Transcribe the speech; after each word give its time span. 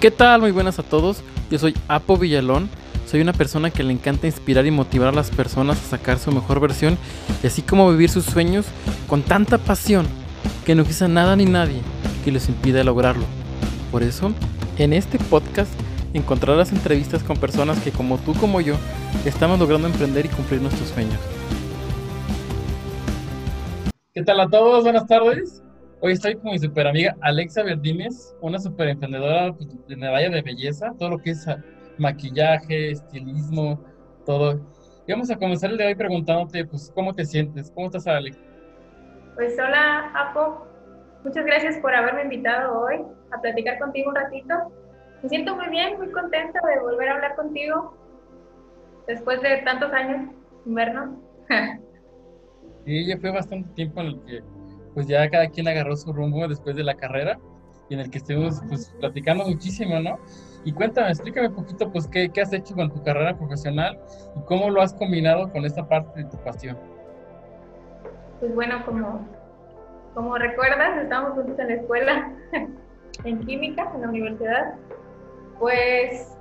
¿Qué 0.00 0.10
tal? 0.10 0.40
Muy 0.40 0.50
buenas 0.50 0.78
a 0.78 0.82
todos. 0.82 1.22
Yo 1.50 1.58
soy 1.58 1.74
Apo 1.86 2.16
Villalón. 2.16 2.70
Soy 3.06 3.20
una 3.20 3.34
persona 3.34 3.70
que 3.70 3.82
le 3.82 3.92
encanta 3.92 4.26
inspirar 4.26 4.64
y 4.64 4.70
motivar 4.70 5.08
a 5.08 5.12
las 5.12 5.30
personas 5.30 5.78
a 5.78 5.90
sacar 5.90 6.18
su 6.18 6.32
mejor 6.32 6.58
versión 6.58 6.96
y 7.42 7.46
así 7.46 7.60
como 7.60 7.90
vivir 7.90 8.08
sus 8.08 8.24
sueños 8.24 8.64
con 9.08 9.20
tanta 9.20 9.58
pasión 9.58 10.06
que 10.64 10.74
no 10.74 10.84
quizá 10.84 11.06
nada 11.06 11.36
ni 11.36 11.44
nadie 11.44 11.82
que 12.24 12.32
les 12.32 12.48
impida 12.48 12.82
lograrlo. 12.82 13.24
Por 13.92 14.02
eso, 14.02 14.32
en 14.78 14.94
este 14.94 15.18
podcast 15.18 15.70
encontrarás 16.14 16.72
entrevistas 16.72 17.22
con 17.22 17.36
personas 17.36 17.78
que 17.80 17.90
como 17.90 18.16
tú 18.16 18.32
como 18.32 18.62
yo 18.62 18.76
estamos 19.26 19.58
logrando 19.58 19.86
emprender 19.86 20.24
y 20.24 20.30
cumplir 20.30 20.62
nuestros 20.62 20.88
sueños. 20.88 21.20
¿Qué 24.14 24.22
tal 24.22 24.40
a 24.40 24.48
todos? 24.48 24.82
Buenas 24.82 25.06
tardes. 25.06 25.59
Hoy 26.02 26.12
estoy 26.12 26.34
con 26.36 26.52
mi 26.52 26.58
super 26.58 26.86
amiga 26.86 27.14
Alexa 27.20 27.62
Verdines, 27.62 28.34
una 28.40 28.58
super 28.58 28.88
emprendedora 28.88 29.52
pues, 29.52 29.68
en 29.86 30.00
la 30.00 30.16
área 30.16 30.30
de 30.30 30.40
belleza, 30.40 30.94
todo 30.98 31.10
lo 31.10 31.18
que 31.18 31.32
es 31.32 31.46
ah, 31.46 31.62
maquillaje, 31.98 32.92
estilismo, 32.92 33.78
todo. 34.24 34.58
Y 35.06 35.12
vamos 35.12 35.30
a 35.30 35.36
comenzar 35.36 35.70
el 35.70 35.76
de 35.76 35.88
hoy 35.88 35.94
preguntándote, 35.94 36.64
pues, 36.64 36.90
¿cómo 36.94 37.14
te 37.14 37.26
sientes? 37.26 37.70
¿Cómo 37.74 37.88
estás, 37.88 38.06
Alex? 38.06 38.38
Pues 39.34 39.58
hola, 39.58 40.10
Apo. 40.14 40.66
Muchas 41.22 41.44
gracias 41.44 41.76
por 41.76 41.94
haberme 41.94 42.22
invitado 42.22 42.80
hoy 42.80 43.02
a 43.30 43.38
platicar 43.42 43.78
contigo 43.78 44.08
un 44.08 44.16
ratito. 44.16 44.54
Me 45.22 45.28
siento 45.28 45.54
muy 45.54 45.68
bien, 45.68 45.98
muy 45.98 46.10
contenta 46.12 46.60
de 46.66 46.80
volver 46.80 47.10
a 47.10 47.14
hablar 47.16 47.36
contigo 47.36 47.94
después 49.06 49.42
de 49.42 49.58
tantos 49.66 49.92
años 49.92 50.30
sin 50.64 50.74
vernos. 50.74 51.10
sí, 52.86 53.06
ya 53.06 53.18
fue 53.18 53.32
bastante 53.32 53.68
tiempo 53.74 54.00
en 54.00 54.06
el 54.06 54.20
que 54.22 54.59
pues 54.94 55.06
ya 55.06 55.28
cada 55.30 55.48
quien 55.48 55.68
agarró 55.68 55.96
su 55.96 56.12
rumbo 56.12 56.46
después 56.48 56.76
de 56.76 56.84
la 56.84 56.94
carrera 56.94 57.38
y 57.88 57.94
en 57.94 58.00
el 58.00 58.10
que 58.10 58.18
estuvimos 58.18 58.62
pues 58.68 58.94
platicando 59.00 59.44
muchísimo, 59.46 59.98
¿no? 59.98 60.18
Y 60.64 60.72
cuéntame, 60.72 61.08
explícame 61.08 61.48
un 61.48 61.54
poquito 61.54 61.90
pues 61.90 62.06
qué, 62.06 62.30
qué 62.30 62.42
has 62.42 62.52
hecho 62.52 62.74
con 62.74 62.90
tu 62.90 63.02
carrera 63.02 63.36
profesional 63.36 63.98
y 64.36 64.40
cómo 64.42 64.70
lo 64.70 64.80
has 64.80 64.94
combinado 64.94 65.50
con 65.50 65.64
esta 65.64 65.86
parte 65.86 66.22
de 66.22 66.30
tu 66.30 66.36
pasión. 66.38 66.78
Pues 68.38 68.54
bueno, 68.54 68.84
como, 68.86 69.26
como 70.14 70.38
recuerdas, 70.38 71.02
estamos 71.02 71.32
juntos 71.32 71.58
en 71.58 71.68
la 71.68 71.74
escuela, 71.74 72.32
en 73.24 73.40
química, 73.40 73.90
en 73.94 74.02
la 74.02 74.08
universidad. 74.08 74.74
Pues 75.58 76.38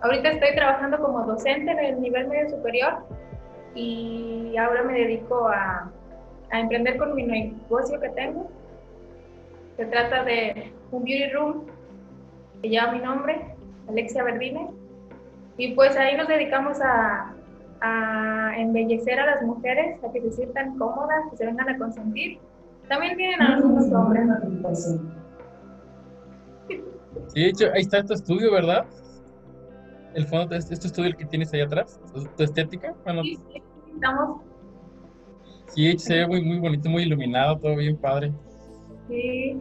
ahorita 0.00 0.30
estoy 0.30 0.54
trabajando 0.54 0.98
como 0.98 1.24
docente 1.24 1.70
en 1.70 1.78
el 1.78 2.00
nivel 2.00 2.28
medio 2.28 2.50
superior 2.50 3.04
y 3.74 4.56
ahora 4.56 4.82
me 4.84 4.94
dedico 4.94 5.48
a 5.48 5.92
a 6.50 6.60
emprender 6.60 6.96
con 6.96 7.14
mi 7.14 7.24
negocio 7.24 8.00
que 8.00 8.08
tengo. 8.10 8.50
Se 9.76 9.86
trata 9.86 10.24
de 10.24 10.72
un 10.90 11.04
beauty 11.04 11.32
room 11.32 11.66
que 12.62 12.68
lleva 12.68 12.92
mi 12.92 13.00
nombre, 13.00 13.54
Alexia 13.88 14.22
Verdine. 14.22 14.70
Y 15.58 15.74
pues 15.74 15.96
ahí 15.96 16.16
nos 16.16 16.28
dedicamos 16.28 16.80
a, 16.80 17.34
a 17.80 18.54
embellecer 18.56 19.18
a 19.18 19.26
las 19.26 19.42
mujeres, 19.42 20.02
a 20.04 20.12
que 20.12 20.20
se 20.22 20.32
sientan 20.32 20.78
cómodas, 20.78 21.30
que 21.30 21.36
se 21.36 21.46
vengan 21.46 21.68
a 21.68 21.78
consentir. 21.78 22.38
También 22.88 23.16
tienen 23.16 23.42
a 23.42 23.54
algunos 23.56 23.92
hombres. 23.92 24.28
Sí, 27.28 27.40
de 27.42 27.48
hecho, 27.48 27.66
ahí 27.74 27.80
está 27.80 28.04
tu 28.04 28.14
estudio, 28.14 28.52
¿verdad? 28.52 28.84
El 30.14 30.26
fondo 30.26 30.46
de 30.46 30.58
este, 30.58 30.74
este 30.74 30.86
estudio 30.86 31.08
el 31.10 31.16
que 31.16 31.24
tienes 31.24 31.52
ahí 31.52 31.60
atrás, 31.60 32.00
tu 32.36 32.42
estética. 32.42 32.94
Bueno, 33.04 33.22
sí, 33.22 33.38
sí, 33.52 33.62
estamos 33.94 34.40
Sí, 35.68 35.98
se 35.98 36.16
ve 36.16 36.26
muy, 36.26 36.42
muy 36.42 36.58
bonito, 36.58 36.88
muy 36.88 37.02
iluminado, 37.02 37.58
todo 37.58 37.76
bien 37.76 37.96
padre. 37.96 38.32
Sí. 39.08 39.60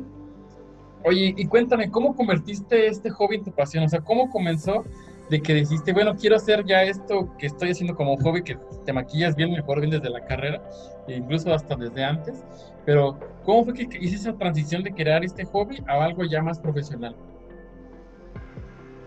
Oye, 1.04 1.34
y 1.38 1.46
cuéntame, 1.46 1.90
¿cómo 1.92 2.16
convertiste 2.16 2.88
este 2.88 3.10
hobby 3.12 3.36
en 3.36 3.44
tu 3.44 3.52
pasión? 3.52 3.84
O 3.84 3.90
sea, 3.90 4.02
¿cómo 4.02 4.30
comenzó 4.30 4.84
de 5.30 5.42
que 5.42 5.54
dijiste, 5.54 5.94
bueno, 5.94 6.16
quiero 6.16 6.36
hacer 6.36 6.64
ya 6.66 6.84
esto 6.84 7.36
que 7.38 7.48
estoy 7.48 7.72
haciendo 7.72 7.96
como 7.96 8.18
hobby, 8.18 8.44
que 8.44 8.58
te 8.86 8.94
maquillas 8.94 9.36
bien, 9.36 9.52
mejor 9.52 9.80
bien 9.80 9.92
desde 9.92 10.10
la 10.10 10.24
carrera, 10.26 10.62
e 11.08 11.16
incluso 11.16 11.54
hasta 11.54 11.76
desde 11.76 12.04
antes, 12.04 12.44
pero 12.86 13.20
¿cómo 13.44 13.66
fue 13.66 13.74
que 13.74 13.84
hiciste 14.00 14.30
esa 14.30 14.38
transición 14.38 14.84
de 14.84 14.94
crear 14.94 15.24
este 15.24 15.46
hobby 15.46 15.84
a 15.88 16.04
algo 16.04 16.24
ya 16.24 16.42
más 16.42 16.60
profesional? 16.60 17.16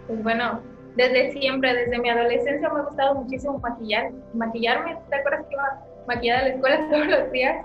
Pues 0.08 0.22
bueno, 0.22 0.60
desde 0.96 1.32
siempre, 1.32 1.74
desde 1.74 1.98
mi 1.98 2.10
adolescencia 2.10 2.68
me 2.68 2.80
ha 2.80 2.84
gustado 2.84 3.14
muchísimo 3.16 3.58
maquillar, 3.58 4.10
maquillarme. 4.34 4.96
¿Te 5.10 5.16
acuerdas 5.16 5.46
que 5.46 5.54
iba 5.54 5.84
maquillada 6.08 6.40
a 6.40 6.42
la 6.44 6.48
escuela 6.48 6.88
todos 6.90 7.06
los 7.06 7.30
días. 7.30 7.64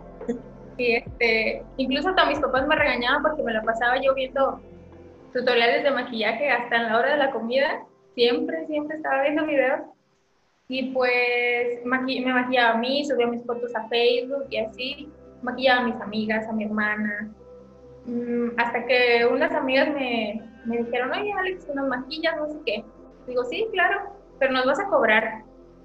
Y 0.77 0.95
este, 0.95 1.63
incluso 1.77 2.09
hasta 2.09 2.25
mis 2.25 2.39
papás 2.39 2.67
me 2.67 2.75
regañaban 2.75 3.21
porque 3.23 3.43
me 3.43 3.53
la 3.53 3.63
pasaba 3.63 4.01
yo 4.01 4.13
viendo 4.13 4.61
tutoriales 5.31 5.83
de 5.83 5.91
maquillaje 5.91 6.49
hasta 6.49 6.75
en 6.75 6.83
la 6.83 6.99
hora 6.99 7.11
de 7.11 7.17
la 7.17 7.31
comida. 7.31 7.83
Siempre, 8.13 8.65
siempre 8.67 8.97
estaba 8.97 9.23
viendo 9.23 9.45
videos. 9.45 9.81
Y 10.67 10.91
pues 10.91 11.83
me 11.85 12.33
maquillaba 12.33 12.71
a 12.71 12.77
mí, 12.77 13.05
subía 13.05 13.27
mis 13.27 13.45
fotos 13.45 13.75
a 13.75 13.87
Facebook 13.87 14.45
y 14.49 14.57
así. 14.57 15.09
Maquillaba 15.41 15.81
a 15.81 15.85
mis 15.85 16.01
amigas, 16.01 16.47
a 16.47 16.53
mi 16.53 16.65
hermana. 16.65 17.29
Mm, 18.05 18.49
hasta 18.57 18.85
que 18.85 19.25
unas 19.29 19.51
amigas 19.53 19.89
me, 19.93 20.41
me 20.65 20.77
dijeron, 20.77 21.11
oye 21.11 21.31
Alex, 21.33 21.67
nos 21.73 21.87
maquillas, 21.87 22.35
no 22.37 22.49
sé 22.49 22.57
qué. 22.65 22.85
Digo, 23.27 23.43
sí, 23.45 23.67
claro, 23.71 24.13
pero 24.39 24.53
nos 24.53 24.65
vas 24.65 24.79
a 24.79 24.87
cobrar. 24.87 25.43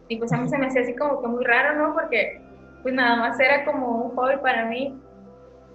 Y 0.09 0.17
pues 0.17 0.33
a 0.33 0.39
mí 0.39 0.49
se 0.49 0.59
me 0.59 0.67
hacía 0.67 0.83
así 0.83 0.95
como 0.97 1.21
que 1.21 1.29
muy 1.29 1.45
raro, 1.45 1.77
¿no? 1.77 1.95
Porque 1.95 2.41
pues 2.88 2.97
nada 2.97 3.16
más 3.16 3.38
era 3.38 3.66
como 3.66 4.04
un 4.04 4.16
hobby 4.16 4.38
para 4.41 4.65
mí. 4.65 4.99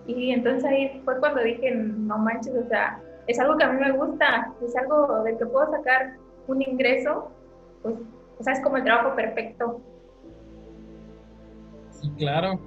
Y 0.07 0.31
entonces 0.31 0.65
ahí 0.65 0.99
fue 1.05 1.19
cuando 1.19 1.43
dije, 1.43 1.69
no 1.71 2.17
manches, 2.17 2.55
o 2.55 2.67
sea, 2.67 2.99
es 3.27 3.39
algo 3.39 3.55
que 3.55 3.65
a 3.65 3.71
mí 3.71 3.79
me 3.79 3.91
gusta, 3.91 4.51
es 4.65 4.75
algo 4.75 5.21
del 5.21 5.37
que 5.37 5.45
puedo 5.45 5.69
sacar 5.69 6.15
un 6.47 6.63
ingreso, 6.63 7.29
pues, 7.83 7.97
o 8.39 8.43
sea, 8.43 8.53
es 8.53 8.61
como 8.61 8.77
el 8.77 8.83
trabajo 8.83 9.15
perfecto. 9.15 9.79
Sí, 11.91 12.11
claro. 12.17 12.59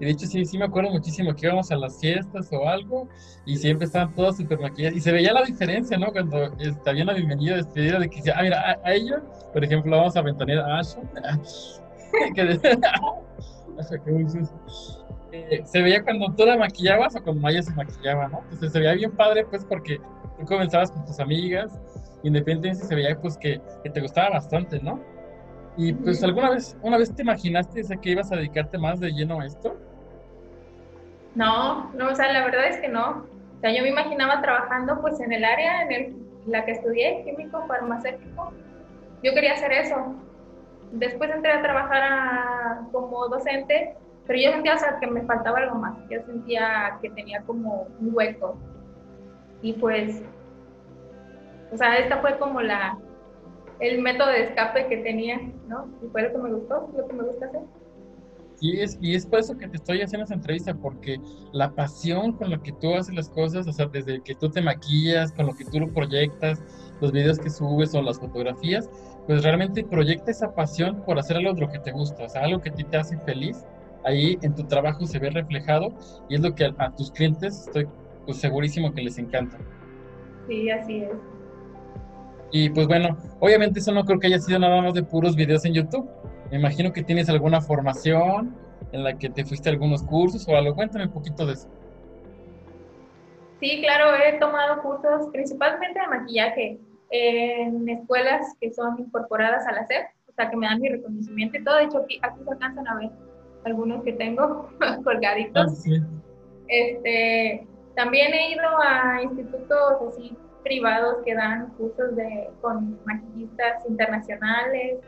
Y 0.00 0.06
de 0.06 0.12
hecho 0.12 0.26
sí, 0.26 0.46
sí 0.46 0.56
me 0.56 0.64
acuerdo 0.64 0.92
muchísimo 0.92 1.34
que 1.34 1.44
íbamos 1.44 1.70
a 1.70 1.76
las 1.76 2.00
fiestas 2.00 2.48
o 2.52 2.66
algo 2.66 3.06
y 3.44 3.58
siempre 3.58 3.84
estaban 3.84 4.14
todas 4.14 4.38
súper 4.38 4.60
maquilladas. 4.60 4.96
Y 4.96 5.00
se 5.00 5.12
veía 5.12 5.34
la 5.34 5.42
diferencia, 5.42 5.98
¿no? 5.98 6.10
Cuando 6.10 6.44
este, 6.58 6.88
había 6.88 7.04
una 7.04 7.12
bienvenida 7.12 7.56
despedida 7.56 7.98
de 7.98 8.08
que, 8.08 8.22
ah, 8.34 8.40
mira, 8.40 8.80
a, 8.82 8.94
ella, 8.94 9.20
por 9.52 9.62
ejemplo, 9.62 9.94
vamos 9.94 10.16
a 10.16 10.22
ventanear 10.22 10.60
a 10.60 10.78
Asha. 10.78 11.00
eh, 15.32 15.62
se 15.64 15.82
veía 15.82 16.02
cuando 16.02 16.32
tú 16.34 16.44
la 16.44 16.56
maquillabas 16.56 17.14
o 17.16 17.22
cuando 17.22 17.48
ella 17.48 17.62
se 17.62 17.72
maquillaba, 17.74 18.28
¿no? 18.28 18.40
Entonces 18.44 18.72
se 18.72 18.80
veía 18.80 18.94
bien 18.94 19.12
padre, 19.12 19.44
pues, 19.44 19.64
porque 19.64 19.98
tú 20.38 20.44
comenzabas 20.46 20.90
con 20.90 21.04
tus 21.04 21.20
amigas, 21.20 21.80
independientemente 22.22 22.84
se 22.84 22.94
veía, 22.94 23.18
pues, 23.20 23.36
que, 23.36 23.60
te 23.82 24.00
gustaba 24.00 24.30
bastante, 24.30 24.80
¿no? 24.80 25.00
Y, 25.76 25.92
pues, 25.92 26.22
¿alguna 26.24 26.50
vez, 26.50 26.76
una 26.82 26.98
vez 26.98 27.14
te 27.14 27.22
imaginaste 27.22 27.82
que 28.00 28.10
ibas 28.10 28.32
a 28.32 28.36
dedicarte 28.36 28.76
más 28.76 28.98
de 28.98 29.10
lleno 29.12 29.40
a 29.40 29.46
esto? 29.46 29.76
No, 31.34 31.92
no, 31.92 32.10
o 32.10 32.14
sea, 32.14 32.32
la 32.32 32.44
verdad 32.44 32.66
es 32.66 32.78
que 32.78 32.88
no. 32.88 33.24
O 33.56 33.60
sea, 33.60 33.72
yo 33.72 33.82
me 33.82 33.90
imaginaba 33.90 34.42
trabajando, 34.42 35.00
pues, 35.00 35.20
en 35.20 35.32
el 35.32 35.44
área 35.44 35.82
en 35.82 36.26
la 36.46 36.64
que 36.64 36.72
estudié, 36.72 37.22
químico, 37.24 37.64
farmacéutico. 37.68 38.52
Yo 39.22 39.32
quería 39.32 39.52
hacer 39.52 39.72
eso, 39.72 40.14
Después 40.92 41.30
entré 41.30 41.52
a 41.52 41.62
trabajar 41.62 42.80
como 42.92 43.28
docente, 43.28 43.96
pero 44.26 44.38
yo 44.40 44.50
sentía 44.52 44.76
que 45.00 45.06
me 45.06 45.22
faltaba 45.22 45.58
algo 45.58 45.76
más. 45.76 45.96
Yo 46.08 46.20
sentía 46.26 46.98
que 47.00 47.10
tenía 47.10 47.42
como 47.42 47.88
un 48.00 48.10
hueco. 48.12 48.56
Y 49.62 49.74
pues, 49.74 50.22
o 51.72 51.76
sea, 51.76 51.96
esta 51.98 52.18
fue 52.18 52.38
como 52.38 52.60
la, 52.60 52.98
el 53.80 54.00
método 54.00 54.28
de 54.28 54.44
escape 54.44 54.86
que 54.88 54.98
tenía, 54.98 55.38
¿no? 55.68 55.88
Y 56.02 56.08
fue 56.08 56.22
lo 56.22 56.32
que 56.32 56.38
me 56.38 56.52
gustó, 56.52 56.90
lo 56.96 57.06
que 57.06 57.12
me 57.12 57.24
gusta 57.24 57.46
hacer. 57.46 57.60
Y 58.60 58.78
es, 58.80 58.98
y 59.00 59.14
es 59.14 59.24
por 59.24 59.38
eso 59.38 59.56
que 59.56 59.66
te 59.66 59.78
estoy 59.78 60.02
haciendo 60.02 60.24
esa 60.24 60.34
entrevista, 60.34 60.74
porque 60.74 61.18
la 61.52 61.70
pasión 61.74 62.32
con 62.32 62.50
la 62.50 62.62
que 62.62 62.72
tú 62.72 62.94
haces 62.94 63.14
las 63.14 63.30
cosas, 63.30 63.66
o 63.66 63.72
sea, 63.72 63.86
desde 63.86 64.20
que 64.20 64.34
tú 64.34 64.50
te 64.50 64.60
maquillas, 64.60 65.32
con 65.32 65.46
lo 65.46 65.54
que 65.54 65.64
tú 65.64 65.80
lo 65.80 65.88
proyectas, 65.88 66.62
los 67.00 67.10
videos 67.10 67.38
que 67.38 67.48
subes 67.48 67.94
o 67.94 68.02
las 68.02 68.20
fotografías, 68.20 68.90
pues 69.30 69.44
realmente 69.44 69.84
proyecta 69.84 70.32
esa 70.32 70.52
pasión 70.56 71.04
por 71.04 71.16
hacer 71.16 71.36
algo 71.36 71.54
de 71.54 71.60
lo 71.60 71.68
que 71.68 71.78
te 71.78 71.92
gusta, 71.92 72.24
o 72.24 72.28
sea, 72.28 72.42
algo 72.42 72.60
que 72.60 72.70
a 72.70 72.72
ti 72.72 72.82
te 72.82 72.96
hace 72.96 73.16
feliz, 73.18 73.64
ahí 74.02 74.36
en 74.42 74.56
tu 74.56 74.64
trabajo 74.64 75.06
se 75.06 75.20
ve 75.20 75.30
reflejado 75.30 75.94
y 76.28 76.34
es 76.34 76.40
lo 76.40 76.52
que 76.52 76.64
a, 76.76 76.90
tus 76.96 77.12
clientes 77.12 77.68
estoy 77.68 77.86
pues, 78.26 78.38
segurísimo 78.38 78.92
que 78.92 79.02
les 79.02 79.18
encanta. 79.18 79.56
Sí, 80.48 80.68
así 80.68 81.04
es. 81.04 81.12
Y 82.50 82.70
pues 82.70 82.88
bueno, 82.88 83.16
obviamente 83.38 83.78
eso 83.78 83.92
no 83.92 84.04
creo 84.04 84.18
que 84.18 84.26
haya 84.26 84.40
sido 84.40 84.58
nada 84.58 84.82
más 84.82 84.94
de 84.94 85.04
puros 85.04 85.36
videos 85.36 85.64
en 85.64 85.74
YouTube. 85.74 86.10
Me 86.50 86.58
imagino 86.58 86.92
que 86.92 87.04
tienes 87.04 87.28
alguna 87.28 87.60
formación 87.60 88.52
en 88.90 89.04
la 89.04 89.16
que 89.16 89.30
te 89.30 89.44
fuiste 89.44 89.68
a 89.68 89.72
algunos 89.72 90.02
cursos 90.02 90.44
o 90.48 90.56
algo. 90.56 90.74
Cuéntame 90.74 91.04
un 91.04 91.12
poquito 91.12 91.46
de 91.46 91.52
eso. 91.52 91.68
Sí, 93.60 93.80
claro, 93.80 94.12
he 94.16 94.40
tomado 94.40 94.82
cursos 94.82 95.28
principalmente 95.30 96.00
de 96.00 96.06
maquillaje 96.08 96.80
en 97.10 97.88
escuelas 97.88 98.56
que 98.60 98.72
son 98.72 98.98
incorporadas 99.00 99.66
a 99.66 99.72
la 99.72 99.86
SEP, 99.86 100.06
o 100.28 100.32
sea, 100.32 100.48
que 100.48 100.56
me 100.56 100.66
dan 100.66 100.80
mi 100.80 100.88
reconocimiento 100.88 101.58
y 101.58 101.64
todo. 101.64 101.76
De 101.76 101.84
hecho, 101.84 101.98
aquí, 101.98 102.20
aquí 102.22 102.44
se 102.44 102.50
alcanzan 102.50 102.86
a 102.86 102.94
ver 102.96 103.10
algunos 103.64 104.02
que 104.04 104.12
tengo 104.12 104.70
colgaditos. 105.04 105.86
Ah, 105.86 106.06
este, 106.68 107.66
también 107.96 108.32
he 108.32 108.52
ido 108.52 108.62
a 108.82 109.22
institutos 109.22 109.96
así 110.08 110.36
privados 110.62 111.16
que 111.24 111.34
dan 111.34 111.70
cursos 111.70 112.14
de, 112.14 112.48
con 112.60 112.98
maquillistas 113.04 113.84
internacionales, 113.88 114.98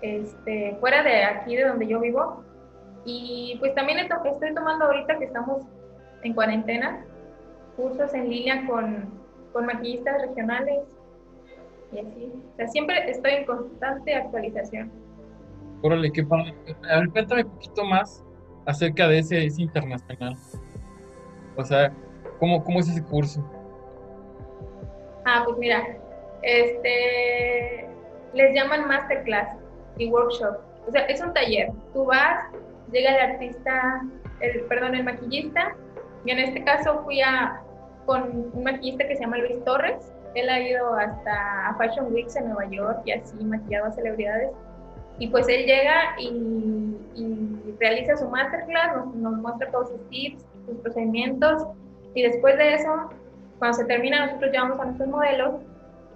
este, 0.00 0.76
fuera 0.80 1.02
de 1.02 1.24
aquí, 1.24 1.56
de 1.56 1.64
donde 1.64 1.86
yo 1.86 2.00
vivo. 2.00 2.42
Y 3.04 3.56
pues 3.60 3.74
también 3.74 3.98
estoy 3.98 4.54
tomando 4.54 4.86
ahorita 4.86 5.18
que 5.18 5.24
estamos 5.26 5.64
en 6.22 6.34
cuarentena, 6.34 7.04
cursos 7.76 8.12
en 8.14 8.28
línea 8.28 8.66
con, 8.66 9.10
con 9.52 9.66
maquillistas 9.66 10.20
regionales 10.22 10.80
y 11.92 11.98
así. 11.98 12.32
O 12.52 12.56
sea, 12.56 12.68
siempre 12.68 13.10
estoy 13.10 13.32
en 13.32 13.44
constante 13.46 14.14
actualización. 14.14 14.90
Órale, 15.82 16.10
qué 16.12 16.22
padre. 16.22 16.54
A 16.90 17.00
ver, 17.00 17.10
cuéntame 17.10 17.44
un 17.44 17.50
poquito 17.50 17.84
más 17.84 18.24
acerca 18.66 19.08
de 19.08 19.18
ese, 19.18 19.44
ese 19.44 19.62
internacional. 19.62 20.36
O 21.56 21.64
sea, 21.64 21.92
¿cómo, 22.38 22.62
¿cómo 22.62 22.80
es 22.80 22.88
ese 22.88 23.02
curso? 23.02 23.44
Ah, 25.24 25.42
pues 25.44 25.58
mira, 25.58 25.82
este, 26.42 27.88
les 28.34 28.54
llaman 28.54 28.88
masterclass 28.88 29.56
y 29.98 30.08
workshop. 30.10 30.56
O 30.86 30.90
sea, 30.90 31.02
es 31.02 31.20
un 31.20 31.32
taller. 31.32 31.70
Tú 31.92 32.04
vas, 32.04 32.44
llega 32.92 33.10
el 33.14 33.32
artista, 33.32 34.02
el, 34.40 34.62
perdón, 34.62 34.94
el 34.94 35.04
maquillista, 35.04 35.76
y 36.24 36.30
en 36.30 36.38
este 36.38 36.64
caso 36.64 37.02
fui 37.04 37.20
a, 37.20 37.62
con 38.06 38.50
un 38.52 38.62
maquillista 38.62 39.06
que 39.06 39.16
se 39.16 39.22
llama 39.22 39.38
Luis 39.38 39.62
Torres. 39.64 40.12
Él 40.34 40.48
ha 40.48 40.60
ido 40.60 40.94
hasta 40.94 41.74
Fashion 41.78 42.12
Weeks 42.12 42.36
en 42.36 42.46
Nueva 42.50 42.70
York 42.70 43.02
y 43.04 43.12
así 43.12 43.44
maquillado 43.44 43.86
a 43.86 43.92
celebridades. 43.92 44.50
Y 45.18 45.28
pues 45.28 45.48
él 45.48 45.66
llega 45.66 46.18
y, 46.18 46.96
realiza 47.78 48.16
su 48.16 48.28
masterclass, 48.28 48.96
nos, 48.96 49.14
nos, 49.14 49.32
muestra 49.38 49.70
todos 49.70 49.88
sus 49.88 50.08
tips, 50.08 50.44
sus 50.66 50.76
procedimientos. 50.78 51.66
Y 52.14 52.22
después 52.22 52.56
de 52.58 52.74
eso, 52.74 53.10
cuando 53.58 53.78
se 53.78 53.84
termina, 53.86 54.26
nosotros 54.26 54.52
llevamos 54.52 54.80
a 54.80 54.84
nuestros 54.84 55.08
modelos 55.08 55.54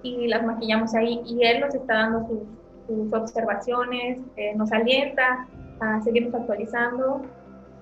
y 0.03 0.29
las 0.29 0.43
maquillamos 0.45 0.95
ahí. 0.95 1.23
Y 1.27 1.45
él 1.45 1.61
nos 1.61 1.75
está 1.75 1.95
dando 1.95 2.27
sus, 2.27 2.41
sus 2.87 3.13
observaciones, 3.13 4.19
eh, 4.37 4.55
nos 4.55 4.73
alienta 4.73 5.47
a 5.81 6.01
seguirnos 6.03 6.35
actualizando 6.35 7.23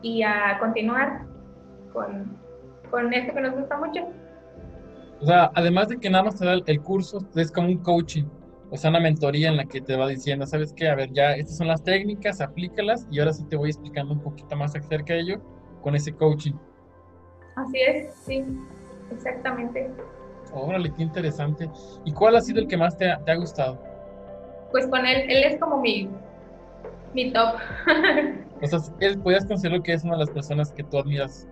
y 0.00 0.22
a 0.22 0.58
continuar 0.58 1.22
con, 1.92 2.36
con 2.90 3.12
esto 3.12 3.34
que 3.34 3.40
nos 3.40 3.54
gusta 3.54 3.76
mucho. 3.76 4.08
O 5.22 5.24
sea, 5.24 5.52
además 5.54 5.88
de 5.88 6.00
que 6.00 6.10
nada 6.10 6.24
más 6.24 6.36
te 6.36 6.44
da 6.44 6.54
el, 6.54 6.82
curso, 6.82 7.20
es 7.36 7.52
como 7.52 7.68
un 7.68 7.78
coaching, 7.78 8.24
o 8.70 8.76
sea, 8.76 8.90
una 8.90 8.98
mentoría 8.98 9.50
en 9.50 9.56
la 9.56 9.66
que 9.66 9.80
te 9.80 9.94
va 9.94 10.08
diciendo, 10.08 10.44
¿sabes 10.46 10.72
qué? 10.72 10.88
A 10.88 10.96
ver, 10.96 11.12
ya, 11.12 11.34
estas 11.34 11.58
son 11.58 11.68
las 11.68 11.84
técnicas, 11.84 12.40
aplícalas 12.40 13.06
y 13.08 13.20
ahora 13.20 13.32
sí 13.32 13.44
te 13.44 13.54
voy 13.54 13.70
explicando 13.70 14.14
un 14.14 14.20
poquito 14.20 14.56
más 14.56 14.74
acerca 14.74 15.14
de 15.14 15.20
ello 15.20 15.40
con 15.80 15.94
ese 15.94 16.12
coaching. 16.12 16.54
Así 17.54 17.78
es, 17.80 18.14
sí, 18.26 18.44
exactamente. 19.12 19.92
Órale, 20.52 20.92
qué 20.92 21.04
interesante. 21.04 21.70
¿Y 22.04 22.12
cuál 22.12 22.34
ha 22.34 22.40
sido 22.40 22.58
el 22.58 22.66
que 22.66 22.76
más 22.76 22.98
te 22.98 23.08
ha, 23.08 23.22
te 23.22 23.30
ha 23.30 23.36
gustado? 23.36 23.80
Pues 24.72 24.88
con 24.88 25.06
él, 25.06 25.30
él 25.30 25.44
es 25.44 25.60
como 25.60 25.80
mi, 25.80 26.10
mi 27.14 27.32
top. 27.32 27.54
o 28.60 28.66
sea, 28.66 28.80
él 28.98 29.20
podías 29.20 29.46
considerar 29.46 29.82
que 29.82 29.92
es 29.92 30.02
una 30.02 30.14
de 30.14 30.20
las 30.20 30.30
personas 30.30 30.72
que 30.72 30.82
tú 30.82 30.98
admiras. 30.98 31.46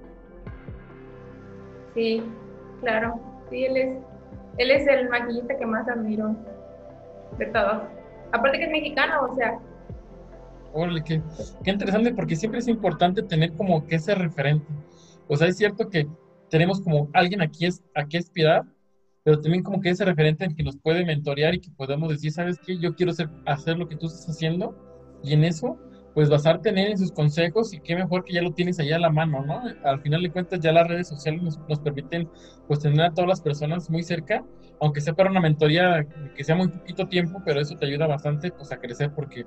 Sí, 1.95 2.25
claro. 2.81 3.30
Sí, 3.51 3.65
él 3.65 3.77
es, 3.77 3.99
él 4.59 4.71
es 4.71 4.87
el 4.87 5.09
maquillista 5.09 5.57
que 5.57 5.67
más 5.67 5.89
admiro 5.89 6.37
de 7.39 7.47
todos. 7.47 7.83
Aparte 8.33 8.59
que 8.59 8.65
es 8.65 8.71
mexicano, 8.71 9.29
o 9.31 9.35
sea. 9.35 9.59
Órale, 10.73 11.03
qué, 11.03 11.21
qué 11.65 11.71
interesante, 11.71 12.15
porque 12.15 12.37
siempre 12.37 12.61
es 12.61 12.69
importante 12.69 13.23
tener 13.23 13.53
como 13.55 13.87
que 13.87 13.97
ese 13.97 14.15
referente. 14.15 14.67
O 15.27 15.37
sea, 15.37 15.49
es 15.49 15.57
cierto 15.57 15.89
que 15.89 16.07
tenemos 16.49 16.81
como 16.81 17.09
alguien 17.13 17.41
aquí 17.41 17.67
es, 17.67 17.83
a 17.95 18.07
qué 18.07 18.19
aspirar, 18.19 18.65
pero 19.23 19.41
también 19.41 19.63
como 19.63 19.81
que 19.81 19.91
ese 19.91 20.05
referente 20.05 20.45
en 20.45 20.55
que 20.55 20.63
nos 20.63 20.77
puede 20.77 21.05
mentorear 21.05 21.55
y 21.55 21.61
que 21.61 21.71
podemos 21.71 22.09
decir, 22.09 22.33
¿sabes 22.33 22.59
qué? 22.65 22.79
Yo 22.79 22.95
quiero 22.95 23.13
hacer, 23.13 23.29
hacer 23.47 23.79
lo 23.79 23.89
que 23.89 23.97
tú 23.97 24.07
estás 24.07 24.29
haciendo 24.29 24.77
y 25.23 25.35
en 25.35 25.45
eso, 25.45 25.79
pues 26.15 26.29
basarte 26.29 26.71
en 26.71 26.99
sus 26.99 27.13
consejos 27.13 27.73
y 27.73 27.81
qué 27.81 27.95
mejor 27.95 28.25
que 28.25 28.35
ya 28.35 28.43
lo 28.43 28.53
tienes 28.53 28.81
allá 28.81 28.97
a 28.97 29.01
la 29.01 29.11
mano, 29.11 29.45
¿no? 29.45 29.63
Al 29.85 30.01
final 30.01 30.23
de 30.23 30.33
cuentas 30.33 30.61
ya 30.61 30.73
las 30.73 30.89
redes 30.89 31.09
sociales 31.09 31.43
nos, 31.43 31.59
nos 31.69 31.79
permiten 31.81 32.29
pues 32.67 32.81
tener 32.81 33.01
a 33.01 33.13
todas 33.13 33.29
las 33.29 33.41
personas 33.41 33.89
muy 33.91 34.03
cerca, 34.03 34.45
aunque 34.81 35.01
sea 35.01 35.15
para 35.15 35.31
una 35.31 35.41
mentoría 35.41 36.07
que 36.35 36.45
sea 36.45 36.57
muy 36.57 36.69
poquito 36.69 37.07
tiempo, 37.07 37.41
pero 37.45 37.61
eso 37.61 37.77
te 37.77 37.87
ayuda 37.87 38.07
bastante 38.07 38.51
pues 38.51 38.73
a 38.73 38.79
crecer 38.79 39.13
porque 39.15 39.45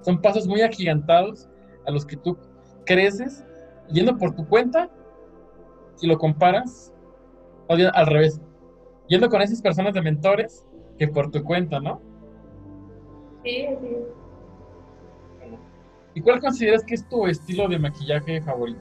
son 0.00 0.20
pasos 0.20 0.46
muy 0.46 0.62
agigantados 0.62 1.48
a 1.86 1.90
los 1.90 2.06
que 2.06 2.16
tú 2.16 2.38
creces 2.84 3.44
yendo 3.88 4.16
por 4.16 4.34
tu 4.34 4.46
cuenta 4.46 4.88
y 6.00 6.06
lo 6.06 6.18
comparas, 6.18 6.92
o 7.68 7.74
al 7.74 8.06
revés, 8.06 8.40
yendo 9.08 9.28
con 9.28 9.42
esas 9.42 9.62
personas 9.62 9.94
de 9.94 10.02
mentores 10.02 10.64
que 10.98 11.08
por 11.08 11.30
tu 11.30 11.42
cuenta, 11.42 11.80
¿no? 11.80 12.00
Sí, 13.44 13.66
sí. 13.80 13.96
¿Y 16.16 16.22
cuál 16.22 16.40
consideras 16.40 16.82
que 16.82 16.94
es 16.94 17.06
tu 17.10 17.26
estilo 17.26 17.68
de 17.68 17.78
maquillaje 17.78 18.40
favorito? 18.40 18.80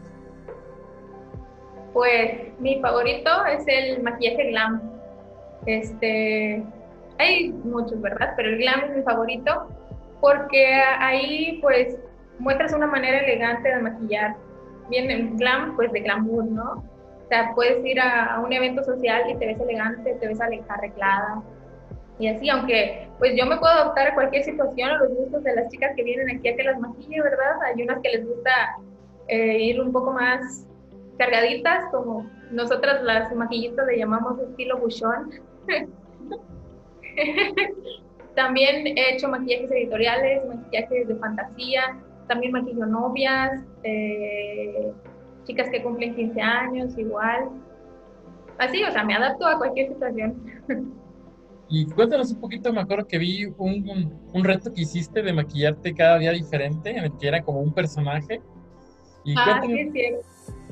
Pues 1.91 2.57
mi 2.59 2.79
favorito 2.79 3.29
es 3.47 3.65
el 3.67 4.01
maquillaje 4.01 4.51
glam. 4.51 4.81
Este, 5.65 6.63
hay 7.17 7.49
muchos, 7.49 7.99
¿verdad? 7.99 8.35
Pero 8.37 8.47
el 8.47 8.57
glam 8.59 8.85
es 8.85 8.95
mi 8.95 9.01
favorito 9.03 9.67
porque 10.21 10.65
ahí 10.99 11.59
pues 11.61 11.97
muestras 12.39 12.71
una 12.71 12.87
manera 12.87 13.19
elegante 13.19 13.67
de 13.67 13.81
maquillar. 13.81 14.37
Bien, 14.89 15.11
el 15.11 15.31
glam 15.31 15.75
pues 15.75 15.91
de 15.91 15.99
glamour, 15.99 16.45
¿no? 16.45 16.71
O 16.71 17.27
sea, 17.27 17.51
puedes 17.53 17.85
ir 17.85 17.99
a, 17.99 18.39
un 18.39 18.53
evento 18.53 18.81
social 18.81 19.29
y 19.29 19.35
te 19.35 19.47
ves 19.47 19.59
elegante, 19.59 20.13
te 20.21 20.25
ves 20.25 20.39
arreglada. 20.39 21.43
Y 22.17 22.27
así, 22.27 22.49
aunque 22.49 23.07
pues 23.19 23.33
yo 23.37 23.45
me 23.45 23.57
puedo 23.57 23.73
adaptar 23.73 24.09
a 24.09 24.13
cualquier 24.13 24.43
situación, 24.43 24.89
a 24.89 24.97
los 24.97 25.13
gustos 25.13 25.43
de 25.43 25.55
las 25.55 25.71
chicas 25.71 25.93
que 25.95 26.03
vienen 26.03 26.37
aquí 26.37 26.49
a 26.49 26.55
que 26.55 26.63
las 26.63 26.79
maquille, 26.79 27.21
¿verdad? 27.21 27.61
Hay 27.63 27.81
unas 27.81 28.01
que 28.01 28.09
les 28.09 28.27
gusta 28.27 28.51
eh, 29.27 29.63
ir 29.63 29.81
un 29.81 29.91
poco 29.91 30.11
más 30.11 30.67
cargaditas, 31.17 31.85
como 31.91 32.29
nosotras 32.51 33.01
las 33.03 33.33
maquillistas 33.33 33.87
le 33.87 33.97
llamamos 33.97 34.39
estilo 34.39 34.77
buchón. 34.77 35.31
también 38.35 38.87
he 38.87 39.15
hecho 39.15 39.29
maquillajes 39.29 39.71
editoriales, 39.71 40.45
maquillajes 40.45 41.07
de 41.07 41.15
fantasía, 41.15 41.97
también 42.27 42.51
maquillo 42.51 42.85
novias, 42.85 43.61
eh, 43.83 44.91
chicas 45.45 45.69
que 45.69 45.81
cumplen 45.81 46.15
15 46.15 46.41
años, 46.41 46.97
igual. 46.97 47.49
Así, 48.57 48.83
o 48.83 48.91
sea, 48.91 49.03
me 49.03 49.15
adapto 49.15 49.47
a 49.47 49.57
cualquier 49.57 49.89
situación. 49.89 50.35
Y 51.67 51.85
cuéntanos 51.87 52.31
un 52.31 52.39
poquito, 52.39 52.71
me 52.71 52.81
acuerdo 52.81 53.07
que 53.07 53.17
vi 53.17 53.45
un, 53.57 54.13
un, 54.33 54.43
reto 54.43 54.71
que 54.71 54.81
hiciste 54.81 55.23
de 55.23 55.33
maquillarte 55.33 55.95
cada 55.95 56.19
día 56.19 56.31
diferente, 56.31 56.91
en 56.91 57.05
el 57.05 57.17
que 57.17 57.27
era 57.27 57.41
como 57.41 57.59
un 57.59 57.73
personaje. 57.73 58.39
Y 59.23 59.33
ah, 59.37 59.61
sí, 59.65 59.91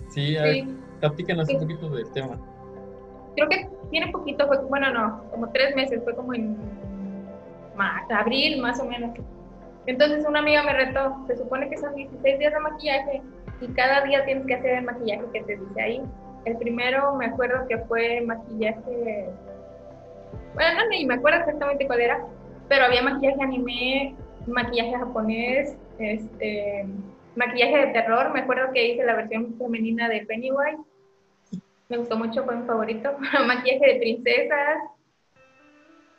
sí. 0.09 0.37
a 0.37 0.43
sí. 0.43 0.67
platícanos 0.99 1.49
un 1.49 1.59
poquito 1.61 1.89
del 1.89 2.11
tema. 2.11 2.39
Creo 3.35 3.49
que 3.49 3.67
tiene 3.89 4.11
poquito, 4.11 4.45
fue, 4.47 4.57
bueno, 4.65 4.93
no, 4.93 5.23
como 5.31 5.49
tres 5.49 5.75
meses, 5.75 6.01
fue 6.03 6.15
como 6.15 6.35
en 6.35 6.55
abril 8.09 8.61
más 8.61 8.79
o 8.79 8.85
menos. 8.85 9.11
Entonces 9.85 10.25
una 10.27 10.39
amiga 10.39 10.63
me 10.63 10.73
retó, 10.73 11.25
se 11.27 11.35
supone 11.35 11.69
que 11.69 11.77
son 11.77 11.93
16 11.95 12.39
días 12.39 12.53
de 12.53 12.59
maquillaje 12.59 13.21
y 13.61 13.67
cada 13.73 14.01
día 14.03 14.23
tienes 14.25 14.45
que 14.45 14.55
hacer 14.55 14.77
el 14.77 14.85
maquillaje 14.85 15.23
que 15.33 15.43
te 15.43 15.57
dice 15.57 15.81
ahí. 15.81 16.01
El 16.45 16.57
primero 16.57 17.15
me 17.15 17.25
acuerdo 17.25 17.67
que 17.67 17.77
fue 17.79 18.21
maquillaje, 18.21 19.29
bueno, 20.53 20.75
no, 20.75 20.89
ni 20.89 21.05
me 21.05 21.15
acuerdo 21.15 21.39
exactamente 21.39 21.87
cuál 21.87 22.01
era, 22.01 22.25
pero 22.67 22.85
había 22.85 23.01
maquillaje 23.01 23.41
anime, 23.41 24.15
maquillaje 24.47 24.93
japonés, 24.93 25.77
este, 25.99 26.85
maquillaje 27.35 27.77
de 27.77 27.93
terror, 27.93 28.31
me 28.33 28.41
acuerdo 28.41 28.71
que 28.73 28.93
hice 28.93 29.03
la 29.03 29.15
versión 29.15 29.57
femenina 29.57 30.09
de 30.09 30.25
Pennywise, 30.25 30.81
me 31.89 31.97
gustó 31.97 32.17
mucho, 32.17 32.43
fue 32.43 32.55
mi 32.55 32.65
favorito, 32.65 33.17
maquillaje 33.47 33.93
de 33.93 33.99
princesas, 33.99 34.77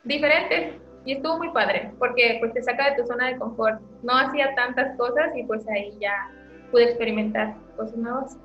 diferentes, 0.03 0.75
y 1.05 1.13
estuvo 1.13 1.37
muy 1.37 1.51
padre, 1.51 1.91
porque 1.99 2.37
pues 2.39 2.53
te 2.53 2.63
saca 2.63 2.89
de 2.89 3.01
tu 3.01 3.07
zona 3.07 3.27
de 3.27 3.37
confort, 3.37 3.79
no 4.01 4.13
hacía 4.17 4.55
tantas 4.55 4.97
cosas 4.97 5.35
y 5.35 5.43
pues 5.43 5.67
ahí 5.69 5.95
ya 5.99 6.31
pude 6.71 6.85
experimentar 6.85 7.55
cosas 7.77 7.95
nuevas. 7.95 8.37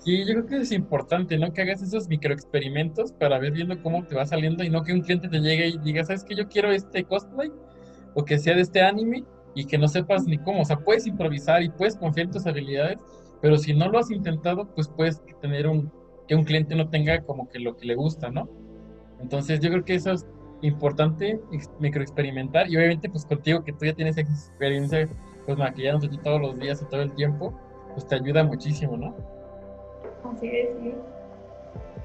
Sí, 0.00 0.24
yo 0.24 0.32
creo 0.32 0.46
que 0.46 0.56
es 0.56 0.72
importante, 0.72 1.36
¿no? 1.36 1.52
Que 1.52 1.60
hagas 1.60 1.82
esos 1.82 2.08
microexperimentos 2.08 3.12
para 3.12 3.38
ver 3.38 3.52
viendo 3.52 3.80
cómo 3.82 4.02
te 4.06 4.14
va 4.14 4.24
saliendo 4.24 4.64
y 4.64 4.70
no 4.70 4.82
que 4.82 4.94
un 4.94 5.02
cliente 5.02 5.28
te 5.28 5.40
llegue 5.40 5.68
y 5.68 5.78
diga, 5.78 6.02
¿sabes 6.04 6.24
qué? 6.24 6.34
Yo 6.34 6.48
quiero 6.48 6.72
este 6.72 7.04
cosplay 7.04 7.52
o 8.14 8.24
que 8.24 8.38
sea 8.38 8.54
de 8.54 8.62
este 8.62 8.80
anime 8.80 9.24
y 9.54 9.66
que 9.66 9.76
no 9.76 9.88
sepas 9.88 10.24
ni 10.24 10.38
cómo. 10.38 10.62
O 10.62 10.64
sea, 10.64 10.78
puedes 10.78 11.06
improvisar 11.06 11.62
y 11.62 11.68
puedes 11.68 11.96
confiar 11.96 12.28
en 12.28 12.32
tus 12.32 12.46
habilidades, 12.46 12.98
pero 13.42 13.58
si 13.58 13.74
no 13.74 13.90
lo 13.90 13.98
has 13.98 14.10
intentado, 14.10 14.74
pues 14.74 14.88
puedes 14.88 15.22
tener 15.42 15.66
un, 15.66 15.92
que 16.26 16.34
un 16.34 16.44
cliente 16.44 16.74
no 16.74 16.88
tenga 16.88 17.20
como 17.22 17.50
que 17.50 17.58
lo 17.58 17.76
que 17.76 17.84
le 17.84 17.94
gusta, 17.94 18.30
¿no? 18.30 18.48
Entonces 19.20 19.60
yo 19.60 19.68
creo 19.68 19.84
que 19.84 19.96
eso 19.96 20.12
es 20.12 20.26
importante, 20.62 21.38
microexperimentar 21.78 22.70
y 22.70 22.76
obviamente 22.78 23.10
pues 23.10 23.26
contigo 23.26 23.64
que 23.64 23.72
tú 23.74 23.84
ya 23.84 23.92
tienes 23.92 24.16
experiencia 24.16 25.08
pues 25.44 25.58
maquillarnos 25.58 26.04
aquí 26.04 26.16
todos 26.18 26.40
los 26.40 26.58
días 26.58 26.80
y 26.80 26.88
todo 26.88 27.02
el 27.02 27.12
tiempo, 27.12 27.54
pues 27.92 28.06
te 28.06 28.14
ayuda 28.14 28.44
muchísimo, 28.44 28.96
¿no? 28.96 29.39
Sí. 30.38 30.94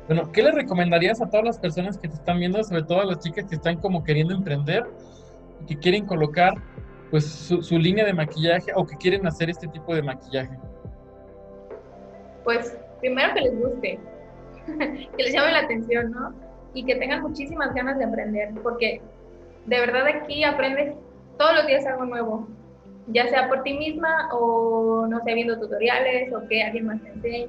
Bueno, 0.08 0.32
¿qué 0.32 0.44
le 0.44 0.52
recomendarías 0.52 1.22
a 1.22 1.30
todas 1.30 1.46
las 1.46 1.60
personas 1.60 1.98
que 1.98 2.08
te 2.08 2.14
están 2.14 2.40
viendo, 2.40 2.64
sobre 2.64 2.84
todo 2.84 3.02
a 3.02 3.06
las 3.06 3.20
chicas 3.20 3.46
que 3.46 3.56
están 3.56 3.78
como 3.78 4.04
queriendo 4.04 4.36
emprender, 4.36 4.86
que 5.68 5.78
quieren 5.78 6.06
colocar 6.06 6.54
pues 7.10 7.26
su, 7.26 7.80
línea 7.80 8.06
de 8.06 8.14
maquillaje 8.14 8.72
o 8.76 8.86
que 8.86 8.96
quieren 8.98 9.26
hacer 9.26 9.50
este 9.50 9.68
tipo 9.68 9.96
de 9.96 10.04
maquillaje? 10.04 10.56
Pues 12.44 12.78
primero 13.00 13.34
que 13.34 13.42
les 13.42 13.60
guste, 13.60 14.00
que 15.18 15.24
les 15.24 15.34
llame 15.34 15.54
la 15.54 15.60
atención, 15.62 16.12
¿no? 16.12 16.34
Y 16.76 16.86
que 16.86 16.96
tengan 16.96 17.22
muchísimas 17.22 17.74
ganas 17.74 17.98
de 17.98 18.04
emprender, 18.04 18.54
porque 18.62 19.02
de 19.66 19.80
verdad 19.80 20.06
aquí 20.08 20.44
aprendes 20.44 20.96
todos 21.40 21.56
los 21.56 21.68
días 21.68 21.86
algo 21.88 22.06
nuevo, 22.06 22.48
ya 23.08 23.28
sea 23.28 23.48
por 23.48 23.64
ti 23.64 23.74
misma 23.74 24.30
o 24.34 25.08
no 25.08 25.20
sé, 25.24 25.34
viendo 25.34 25.60
tutoriales 25.60 26.32
o 26.34 26.48
que 26.48 26.62
alguien 26.62 26.86
más 26.86 27.02
te 27.02 27.10
enseñe 27.10 27.48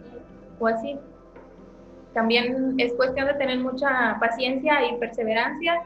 o 0.59 0.67
así. 0.67 0.99
También 2.15 2.75
es 2.79 2.95
cuestión 2.95 3.27
de 3.27 3.35
tener 3.35 3.59
mucha 3.59 4.17
paciencia 4.19 4.87
y 4.87 4.99
perseverancia 4.99 5.83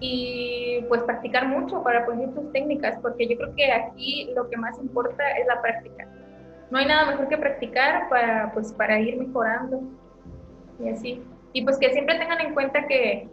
y 0.00 0.84
pues 0.88 1.02
practicar 1.04 1.46
mucho 1.46 1.82
para 1.84 2.04
pulir 2.04 2.34
tus 2.34 2.50
técnicas, 2.52 2.98
porque 3.00 3.28
yo 3.28 3.36
creo 3.36 3.54
que 3.54 3.72
aquí 3.72 4.32
lo 4.34 4.50
que 4.50 4.56
más 4.56 4.76
importa 4.80 5.22
es 5.38 5.46
la 5.46 5.62
práctica. 5.62 6.08
No 6.72 6.78
hay 6.78 6.86
nada 6.86 7.12
mejor 7.12 7.28
que 7.28 7.38
practicar 7.38 8.08
para, 8.08 8.50
pues, 8.52 8.72
para 8.72 8.98
ir 8.98 9.16
mejorando 9.16 9.82
y 10.80 10.88
así. 10.88 11.22
Y 11.52 11.62
pues 11.62 11.78
que 11.78 11.92
siempre 11.92 12.18
tengan 12.18 12.40
en 12.40 12.54
cuenta 12.54 12.86
que, 12.88 13.28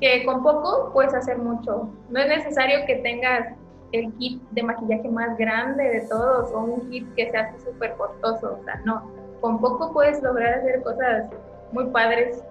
que 0.00 0.24
con 0.24 0.44
poco 0.44 0.92
puedes 0.92 1.12
hacer 1.12 1.38
mucho. 1.38 1.90
No 2.10 2.20
es 2.20 2.28
necesario 2.28 2.86
que 2.86 2.96
tengas 2.96 3.56
el 3.90 4.12
kit 4.14 4.40
de 4.50 4.62
maquillaje 4.62 5.08
más 5.08 5.36
grande 5.36 5.82
de 5.82 6.00
todos 6.02 6.52
o 6.52 6.60
un 6.60 6.90
kit 6.90 7.12
que 7.14 7.30
se 7.30 7.36
hace 7.36 7.58
súper 7.58 7.94
costoso, 7.94 8.58
o 8.60 8.64
sea, 8.64 8.80
no 8.84 9.25
con 9.40 9.60
poco 9.60 9.92
puedes 9.92 10.22
lograr 10.22 10.60
hacer 10.60 10.82
cosas 10.82 11.30
muy 11.72 11.86
padres 11.86 12.42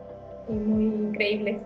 y 0.50 0.54
muy 0.54 0.86
increíbles. 0.86 1.62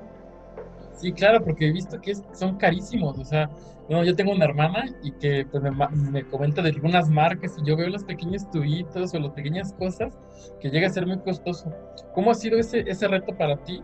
Sí, 0.93 1.13
claro, 1.13 1.43
porque 1.43 1.67
he 1.67 1.71
visto 1.71 1.99
que 2.01 2.13
son 2.33 2.57
carísimos, 2.57 3.17
o 3.17 3.23
sea, 3.23 3.49
bueno, 3.87 4.03
yo 4.03 4.15
tengo 4.15 4.31
una 4.33 4.45
hermana 4.45 4.85
y 5.01 5.11
que 5.13 5.47
pues, 5.49 5.63
me, 5.63 6.23
comenta 6.25 6.61
de 6.61 6.69
algunas 6.69 7.09
marcas 7.09 7.57
y 7.57 7.65
yo 7.65 7.75
veo 7.75 7.89
los 7.89 8.03
pequeños 8.03 8.49
tubitos 8.51 9.13
o 9.15 9.19
las 9.19 9.31
pequeñas 9.31 9.73
cosas 9.73 10.15
que 10.61 10.69
llega 10.69 10.87
a 10.87 10.91
ser 10.91 11.07
muy 11.07 11.17
costoso. 11.19 11.73
¿Cómo 12.13 12.29
ha 12.29 12.35
sido 12.35 12.59
ese, 12.59 12.81
ese 12.81 13.07
reto 13.07 13.35
para 13.35 13.57
ti 13.63 13.81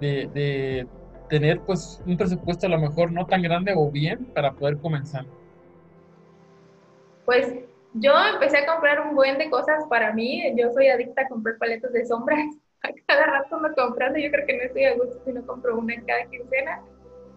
de, 0.00 0.28
de 0.34 0.88
tener 1.28 1.60
pues 1.60 2.02
un 2.06 2.16
presupuesto 2.16 2.66
a 2.66 2.70
lo 2.70 2.78
mejor 2.78 3.12
no 3.12 3.26
tan 3.26 3.40
grande 3.42 3.72
o 3.76 3.88
bien 3.88 4.24
para 4.34 4.52
poder 4.52 4.78
comenzar? 4.78 5.26
Pues 7.24 7.54
yo 7.98 8.12
empecé 8.34 8.58
a 8.58 8.66
comprar 8.66 9.00
un 9.00 9.14
buen 9.14 9.38
de 9.38 9.50
cosas 9.50 9.84
para 9.88 10.12
mí. 10.12 10.42
Yo 10.56 10.70
soy 10.72 10.88
adicta 10.88 11.22
a 11.22 11.28
comprar 11.28 11.56
paletas 11.58 11.92
de 11.92 12.04
sombras. 12.04 12.38
A 12.82 12.90
cada 13.06 13.26
rato 13.26 13.58
me 13.58 13.72
comprando. 13.72 14.18
Yo 14.18 14.30
creo 14.30 14.46
que 14.46 14.56
no 14.56 14.62
estoy 14.62 14.84
a 14.84 14.94
gusto 14.94 15.18
si 15.24 15.32
no 15.32 15.44
compro 15.46 15.78
una 15.78 15.94
en 15.94 16.04
cada 16.04 16.24
quincena. 16.26 16.82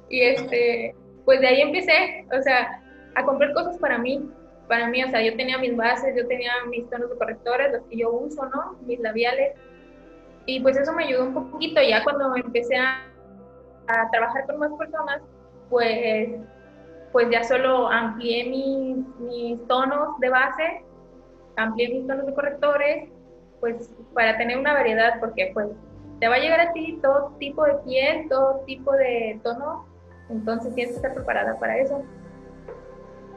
Y 0.09 0.21
este, 0.21 0.93
pues 1.25 1.39
de 1.39 1.47
ahí 1.47 1.61
empecé, 1.61 2.25
o 2.37 2.41
sea, 2.41 2.83
a 3.15 3.23
comprar 3.23 3.53
cosas 3.53 3.77
para 3.77 3.97
mí. 3.97 4.29
Para 4.67 4.87
mí, 4.87 5.03
o 5.03 5.09
sea, 5.09 5.23
yo 5.23 5.35
tenía 5.37 5.57
mis 5.57 5.75
bases, 5.75 6.13
yo 6.15 6.27
tenía 6.27 6.51
mis 6.69 6.87
tonos 6.89 7.09
de 7.09 7.17
correctores, 7.17 7.71
los 7.71 7.83
que 7.83 7.97
yo 7.97 8.11
uso, 8.11 8.45
¿no? 8.47 8.77
Mis 8.85 8.99
labiales. 8.99 9.55
Y 10.45 10.59
pues 10.59 10.77
eso 10.77 10.93
me 10.93 11.05
ayudó 11.05 11.23
un 11.23 11.33
poquito. 11.33 11.81
Ya 11.81 12.03
cuando 12.03 12.35
empecé 12.35 12.75
a, 12.75 13.07
a 13.87 14.11
trabajar 14.11 14.45
con 14.45 14.59
más 14.59 14.71
personas, 14.73 15.21
pues 15.69 16.29
pues 17.11 17.27
ya 17.31 17.43
solo 17.43 17.89
amplié 17.89 18.49
mis, 18.49 18.97
mis 19.19 19.67
tonos 19.67 20.19
de 20.19 20.29
base, 20.29 20.83
amplié 21.55 21.89
mis 21.89 22.07
tonos 22.07 22.25
de 22.25 22.33
correctores, 22.33 23.09
pues 23.59 23.93
para 24.13 24.37
tener 24.37 24.57
una 24.57 24.73
variedad, 24.73 25.19
porque 25.19 25.51
pues 25.53 25.67
te 26.19 26.27
va 26.27 26.35
a 26.35 26.39
llegar 26.39 26.59
a 26.59 26.73
ti 26.73 26.99
todo 27.01 27.35
tipo 27.39 27.63
de 27.65 27.75
piel, 27.85 28.27
todo 28.29 28.61
tipo 28.65 28.91
de 28.93 29.39
tono, 29.43 29.85
entonces 30.29 30.73
tienes 30.75 30.93
que 30.93 30.97
estar 30.97 31.13
preparada 31.13 31.57
para 31.59 31.77
eso. 31.77 32.03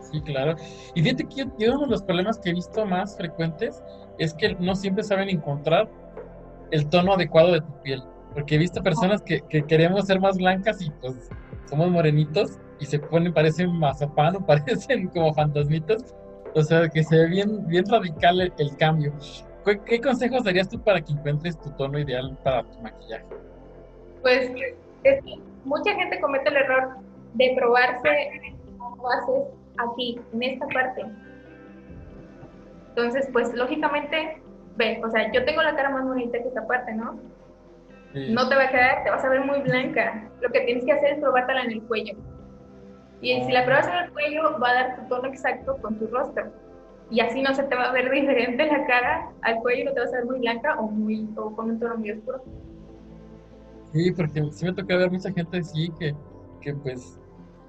Sí, 0.00 0.21
claro. 0.23 0.57
Y 0.95 1.02
fíjate 1.02 1.25
que 1.29 1.71
uno 1.71 1.83
de 1.83 1.87
los 1.87 2.02
problemas 2.02 2.38
que 2.38 2.50
he 2.50 2.52
visto 2.52 2.85
más 2.85 3.17
frecuentes 3.17 3.83
es 4.19 4.35
que 4.35 4.55
no 4.57 4.75
siempre 4.75 5.05
saben 5.05 5.29
encontrar 5.29 5.88
el 6.71 6.88
tono 6.88 7.14
adecuado 7.14 7.52
de 7.52 7.61
tu 7.61 7.83
piel. 7.83 8.02
Porque 8.35 8.57
he 8.57 8.59
visto 8.59 8.83
personas 8.83 9.23
que, 9.23 9.43
que 9.43 9.62
queremos 9.62 10.07
ser 10.07 10.21
más 10.21 10.37
blancas 10.38 10.83
y 10.83 10.91
pues 11.00 11.31
somos 11.67 11.91
morenitos 11.91 12.59
y 12.82 12.86
se 12.86 12.98
ponen, 12.98 13.32
parecen 13.32 13.72
mazapán 13.78 14.36
o 14.40 14.44
parecen 14.44 15.06
como 15.08 15.32
fantasmitas. 15.32 16.14
O 16.54 16.62
sea, 16.62 16.88
que 16.88 17.02
se 17.02 17.16
ve 17.16 17.28
bien, 17.28 17.66
bien 17.68 17.84
radical 17.88 18.40
el, 18.40 18.76
cambio. 18.76 19.12
¿Qué, 19.86 20.00
consejos 20.00 20.44
darías 20.44 20.68
tú 20.68 20.78
para 20.82 21.00
que 21.00 21.12
encuentres 21.12 21.58
tu 21.60 21.70
tono 21.70 21.98
ideal 21.98 22.36
para 22.42 22.64
tu 22.64 22.78
maquillaje? 22.80 23.24
Pues 24.20 24.50
es 25.04 25.24
que 25.24 25.38
mucha 25.64 25.94
gente 25.94 26.20
comete 26.20 26.50
el 26.50 26.56
error 26.56 26.96
de 27.34 27.54
probarse 27.56 28.08
bases 29.00 29.44
aquí, 29.78 30.20
en 30.34 30.42
esta 30.42 30.66
parte. 30.66 31.04
Entonces, 32.88 33.28
pues 33.32 33.54
lógicamente, 33.54 34.42
ve, 34.76 35.00
o 35.02 35.08
sea, 35.08 35.32
yo 35.32 35.44
tengo 35.44 35.62
la 35.62 35.74
cara 35.74 35.90
más 35.90 36.04
bonita 36.04 36.38
que 36.38 36.48
esta 36.48 36.66
parte, 36.66 36.92
¿no? 36.92 37.18
No 38.12 38.48
te 38.48 38.56
va 38.56 38.64
a 38.64 38.70
quedar, 38.70 39.04
te 39.04 39.10
vas 39.10 39.24
a 39.24 39.30
ver 39.30 39.40
muy 39.40 39.60
blanca. 39.60 40.28
Lo 40.42 40.50
que 40.50 40.60
tienes 40.60 40.84
que 40.84 40.92
hacer 40.92 41.12
es 41.12 41.20
probártela 41.20 41.62
en 41.62 41.70
el 41.70 41.82
cuello. 41.84 42.14
Y 43.23 43.41
si 43.45 43.52
la 43.52 43.64
pruebas 43.64 43.87
en 43.87 43.95
el 43.95 44.11
cuello, 44.11 44.59
va 44.59 44.71
a 44.71 44.75
dar 44.75 44.97
tu 44.97 45.09
tono 45.09 45.29
exacto 45.29 45.79
con 45.81 45.97
tu 45.97 46.09
rostro. 46.09 46.52
Y 47.09 47.21
así 47.21 47.41
no 47.41 47.55
se 47.55 47.62
te 47.62 47.76
va 47.76 47.85
a 47.85 47.93
ver 47.93 48.11
diferente 48.11 48.67
la 48.67 48.85
cara 48.85 49.31
al 49.43 49.61
cuello, 49.61 49.87
no 49.87 49.93
te 49.93 50.00
vas 50.00 50.12
a 50.12 50.17
ver 50.17 50.26
muy 50.26 50.41
blanca 50.41 50.79
o, 50.81 50.88
muy, 50.88 51.29
o 51.37 51.55
con 51.55 51.71
un 51.71 51.79
tono 51.79 51.97
muy 51.97 52.11
oscuro. 52.11 52.43
Sí, 53.93 54.11
porque 54.11 54.43
sí 54.50 54.64
me 54.64 54.73
toca 54.73 54.97
ver 54.97 55.11
mucha 55.11 55.31
gente 55.31 55.59
así 55.59 55.93
que, 55.99 56.17
que 56.61 56.75
pues 56.75 57.21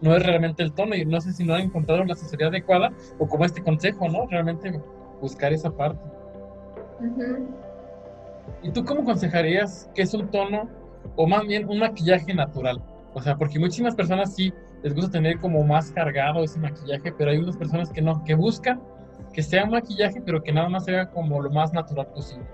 no 0.02 0.16
es 0.16 0.26
realmente 0.26 0.64
el 0.64 0.74
tono 0.74 0.96
y 0.96 1.06
no 1.06 1.22
sé 1.22 1.34
si 1.34 1.44
no 1.44 1.54
han 1.54 1.62
encontrado 1.62 2.04
la 2.04 2.14
asesoría 2.14 2.48
adecuada 2.48 2.92
o 3.20 3.28
como 3.28 3.46
este 3.46 3.62
consejo, 3.62 4.10
¿no? 4.10 4.26
Realmente 4.28 4.82
buscar 5.22 5.54
esa 5.54 5.70
parte. 5.70 6.02
¿Y 8.64 8.72
tú 8.72 8.84
cómo 8.84 9.02
aconsejarías 9.02 9.90
que 9.94 10.02
es 10.02 10.14
un 10.14 10.32
tono 10.32 10.68
o 11.16 11.28
más 11.28 11.46
bien 11.46 11.70
un 11.70 11.80
maquillaje 11.80 12.34
natural? 12.34 12.82
O 13.14 13.22
sea, 13.22 13.38
porque 13.38 13.60
muchísimas 13.60 13.96
personas 13.96 14.34
sí 14.34 14.52
les 14.84 14.94
gusta 14.94 15.12
tener 15.12 15.40
como 15.40 15.64
más 15.64 15.92
cargado 15.92 16.44
ese 16.44 16.60
maquillaje, 16.60 17.12
pero 17.18 17.32
hay 17.32 17.38
unas 17.38 17.58
personas 17.58 17.90
que 17.90 18.02
no, 18.02 18.24
que 18.24 18.36
buscan 18.36 18.82
que 19.34 19.42
sea 19.42 19.64
un 19.64 19.72
maquillaje, 19.72 20.22
pero 20.22 20.44
que 20.44 20.52
nada 20.52 20.70
más 20.70 20.86
sea 20.86 21.10
como 21.10 21.42
lo 21.42 21.50
más 21.50 21.74
natural 21.74 22.08
posible. 22.08 22.46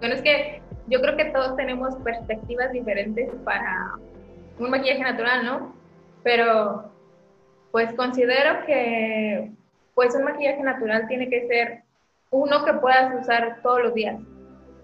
Bueno, 0.00 0.14
es 0.14 0.22
que 0.22 0.62
yo 0.86 1.00
creo 1.00 1.16
que 1.16 1.26
todos 1.26 1.56
tenemos 1.56 1.94
perspectivas 1.96 2.72
diferentes 2.72 3.30
para 3.44 3.94
un 4.58 4.70
maquillaje 4.70 5.02
natural, 5.02 5.44
¿no? 5.44 5.74
Pero 6.22 6.90
pues 7.72 7.92
considero 7.94 8.64
que 8.64 9.52
pues 9.94 10.14
un 10.14 10.24
maquillaje 10.24 10.62
natural 10.62 11.06
tiene 11.08 11.28
que 11.28 11.46
ser 11.48 11.82
uno 12.30 12.64
que 12.64 12.72
puedas 12.74 13.12
usar 13.20 13.58
todos 13.62 13.82
los 13.82 13.94
días. 13.94 14.18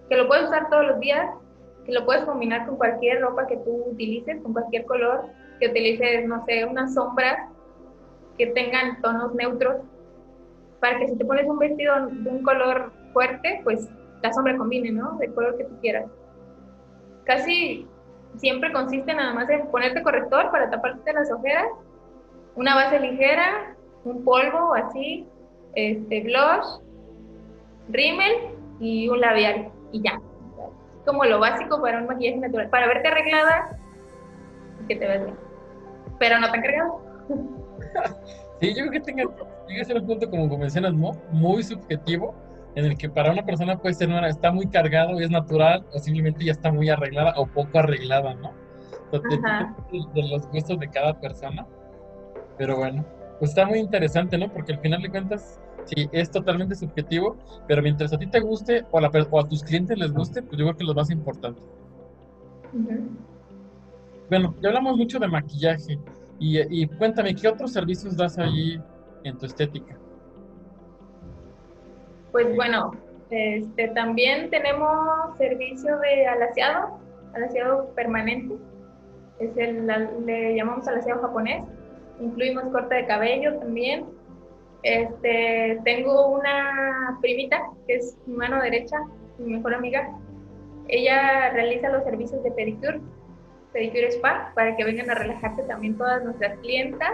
Que 0.09 0.17
lo 0.17 0.27
puedes 0.27 0.49
usar 0.49 0.69
todos 0.69 0.87
los 0.87 1.01
días, 1.01 1.31
que 1.87 1.93
lo 1.93 2.05
puedes 2.05 2.25
combinar 2.25 2.67
con 2.67 2.77
cualquier 2.77 3.21
ropa 3.21 3.47
que 3.47 3.57
tú 3.59 3.85
utilices, 3.93 4.43
con 4.43 4.53
cualquier 4.53 4.85
color, 4.85 5.27
que 5.59 5.69
utilices, 5.69 6.27
no 6.27 6.45
sé, 6.47 6.65
unas 6.65 6.95
sombras 6.95 7.49
que 8.37 8.49
tengan 8.49 9.01
tonos 9.01 9.35
neutros, 9.35 9.77
para 10.81 10.99
que 10.99 11.09
si 11.09 11.17
te 11.17 11.25
pones 11.25 11.49
un 11.49 11.59
vestido 11.59 11.95
de 12.07 12.29
un 12.29 12.43
color 12.43 12.93
fuerte, 13.13 13.61
pues 13.65 13.89
la 14.23 14.33
sombra 14.33 14.57
combine, 14.57 14.91
¿no? 14.91 15.17
Del 15.19 15.33
color 15.35 15.57
que 15.57 15.65
tú 15.65 15.81
quieras. 15.81 16.07
Casi 17.25 17.89
siempre 18.37 18.73
consiste 18.73 19.15
nada 19.15 19.33
más 19.33 19.49
en 19.49 19.67
ponerte 19.69 20.03
corrector 20.03 20.51
para 20.51 20.71
taparte 20.71 21.13
las 21.13 21.31
ojeras, 21.31 21.69
una 22.57 22.75
base 22.75 23.01
ligera, 23.01 23.75
un 24.05 24.25
polvo 24.25 24.75
así, 24.75 25.27
este 25.75 26.21
blush, 26.21 26.83
rímel 27.89 28.33
y 28.81 29.09
un 29.09 29.21
labial 29.21 29.71
y 29.93 30.03
ya. 30.03 30.21
Como 31.07 31.25
lo 31.25 31.39
básico 31.39 31.81
para 31.81 31.99
un 31.99 32.07
maquillaje 32.07 32.39
natural, 32.39 32.69
para 32.71 32.89
verte 32.89 33.09
arreglada 33.09 33.79
y 34.83 34.87
que 34.87 34.97
te 34.97 35.07
veas 35.07 35.25
bien 35.25 35.44
pero 36.19 36.39
no 36.39 36.51
tan 36.51 36.63
cargado. 36.63 37.01
sí, 38.61 38.69
yo 38.75 38.87
creo 38.87 38.91
que 38.91 39.01
tenga, 39.01 39.25
llega 39.69 39.83
a 39.83 39.85
ser 39.85 40.01
un 40.01 40.07
punto, 40.07 40.31
como 40.31 40.59
mencionas, 40.59 40.93
muy 40.93 41.63
subjetivo, 41.63 42.35
en 42.75 42.87
el 42.87 42.99
que 42.99 43.09
para 43.09 43.33
una 43.33 43.45
persona 43.45 43.77
puede 43.79 43.95
ser, 43.95 44.09
una, 44.09 44.29
está 44.29 44.51
muy 44.51 44.67
cargado 44.67 45.21
y 45.21 45.25
es 45.25 45.31
natural, 45.31 45.85
o 45.93 45.99
simplemente 45.99 46.45
ya 46.45 46.53
está 46.53 46.73
muy 46.73 46.89
arreglada 46.89 47.35
o 47.37 47.47
poco 47.47 47.79
arreglada, 47.79 48.35
¿no? 48.35 48.53
de 49.13 50.29
los 50.29 50.49
gustos 50.51 50.79
de 50.81 50.89
cada 50.89 51.21
persona. 51.21 51.67
Pero 52.59 52.77
bueno, 52.77 53.05
pues 53.39 53.51
está 53.51 53.67
muy 53.67 53.79
interesante, 53.79 54.39
¿no? 54.39 54.53
Porque 54.53 54.73
al 54.73 54.81
final 54.81 55.03
de 55.03 55.11
cuentas, 55.11 55.61
sí, 55.85 56.09
es 56.13 56.31
totalmente 56.31 56.75
subjetivo, 56.75 57.37
pero 57.67 57.83
mientras 57.83 58.13
a 58.13 58.19
ti 58.19 58.27
te 58.27 58.41
guste 58.41 58.85
o, 58.91 59.39
a 59.39 59.49
tus 59.49 59.63
clientes 59.63 59.99
les 59.99 60.13
guste, 60.13 60.43
pues 60.43 60.59
yo 60.59 60.65
creo 60.65 60.77
que 60.77 60.83
es 60.85 60.89
lo 60.89 60.95
más 60.95 61.11
importante. 61.11 61.61
Bueno, 64.29 64.55
ya 64.61 64.69
hablamos 64.69 64.97
mucho 64.97 65.19
de 65.19 65.29
maquillaje. 65.29 65.99
Y, 66.39 66.87
cuéntame, 66.99 67.35
¿qué 67.35 67.49
otros 67.49 67.73
servicios 67.73 68.17
das 68.17 68.39
ahí 68.39 68.81
en 69.23 69.39
tu 69.39 69.47
estética? 69.47 69.97
Pues 72.33 72.55
bueno, 72.57 72.93
Este, 73.31 73.89
también 73.89 74.51
tenemos 74.51 75.37
servicio 75.39 75.99
de 75.99 76.27
alaciado, 76.27 76.99
alaciado 77.35 77.89
permanente. 77.95 78.55
Es 79.41 79.57
el, 79.57 79.87
le 80.25 80.55
llamamos 80.55 80.87
alaciado 80.87 81.21
japonés. 81.23 81.65
Incluimos 82.21 82.65
corte 82.65 82.95
de 82.95 83.07
cabello 83.07 83.59
también. 83.59 84.07
Este, 84.83 85.81
tengo 85.85 86.29
una 86.29 87.19
primita 87.23 87.61
que 87.87 87.97
es 87.97 88.17
mi 88.27 88.37
mano 88.37 88.61
derecha, 88.63 88.99
mi 89.39 89.55
mejor 89.55 89.75
amiga. 89.75 90.17
Ella 90.89 91.51
realiza 91.51 91.89
los 91.89 92.05
servicios 92.05 92.43
de 92.43 92.53
pedicure, 92.53 93.01
pedicure 93.75 94.09
spa, 94.13 94.53
para 94.55 94.75
que 94.77 94.85
vengan 94.85 95.11
a 95.11 95.15
relajarse 95.15 95.63
también 95.65 95.99
todas 95.99 96.25
nuestras 96.25 96.57
clientas. 96.61 97.13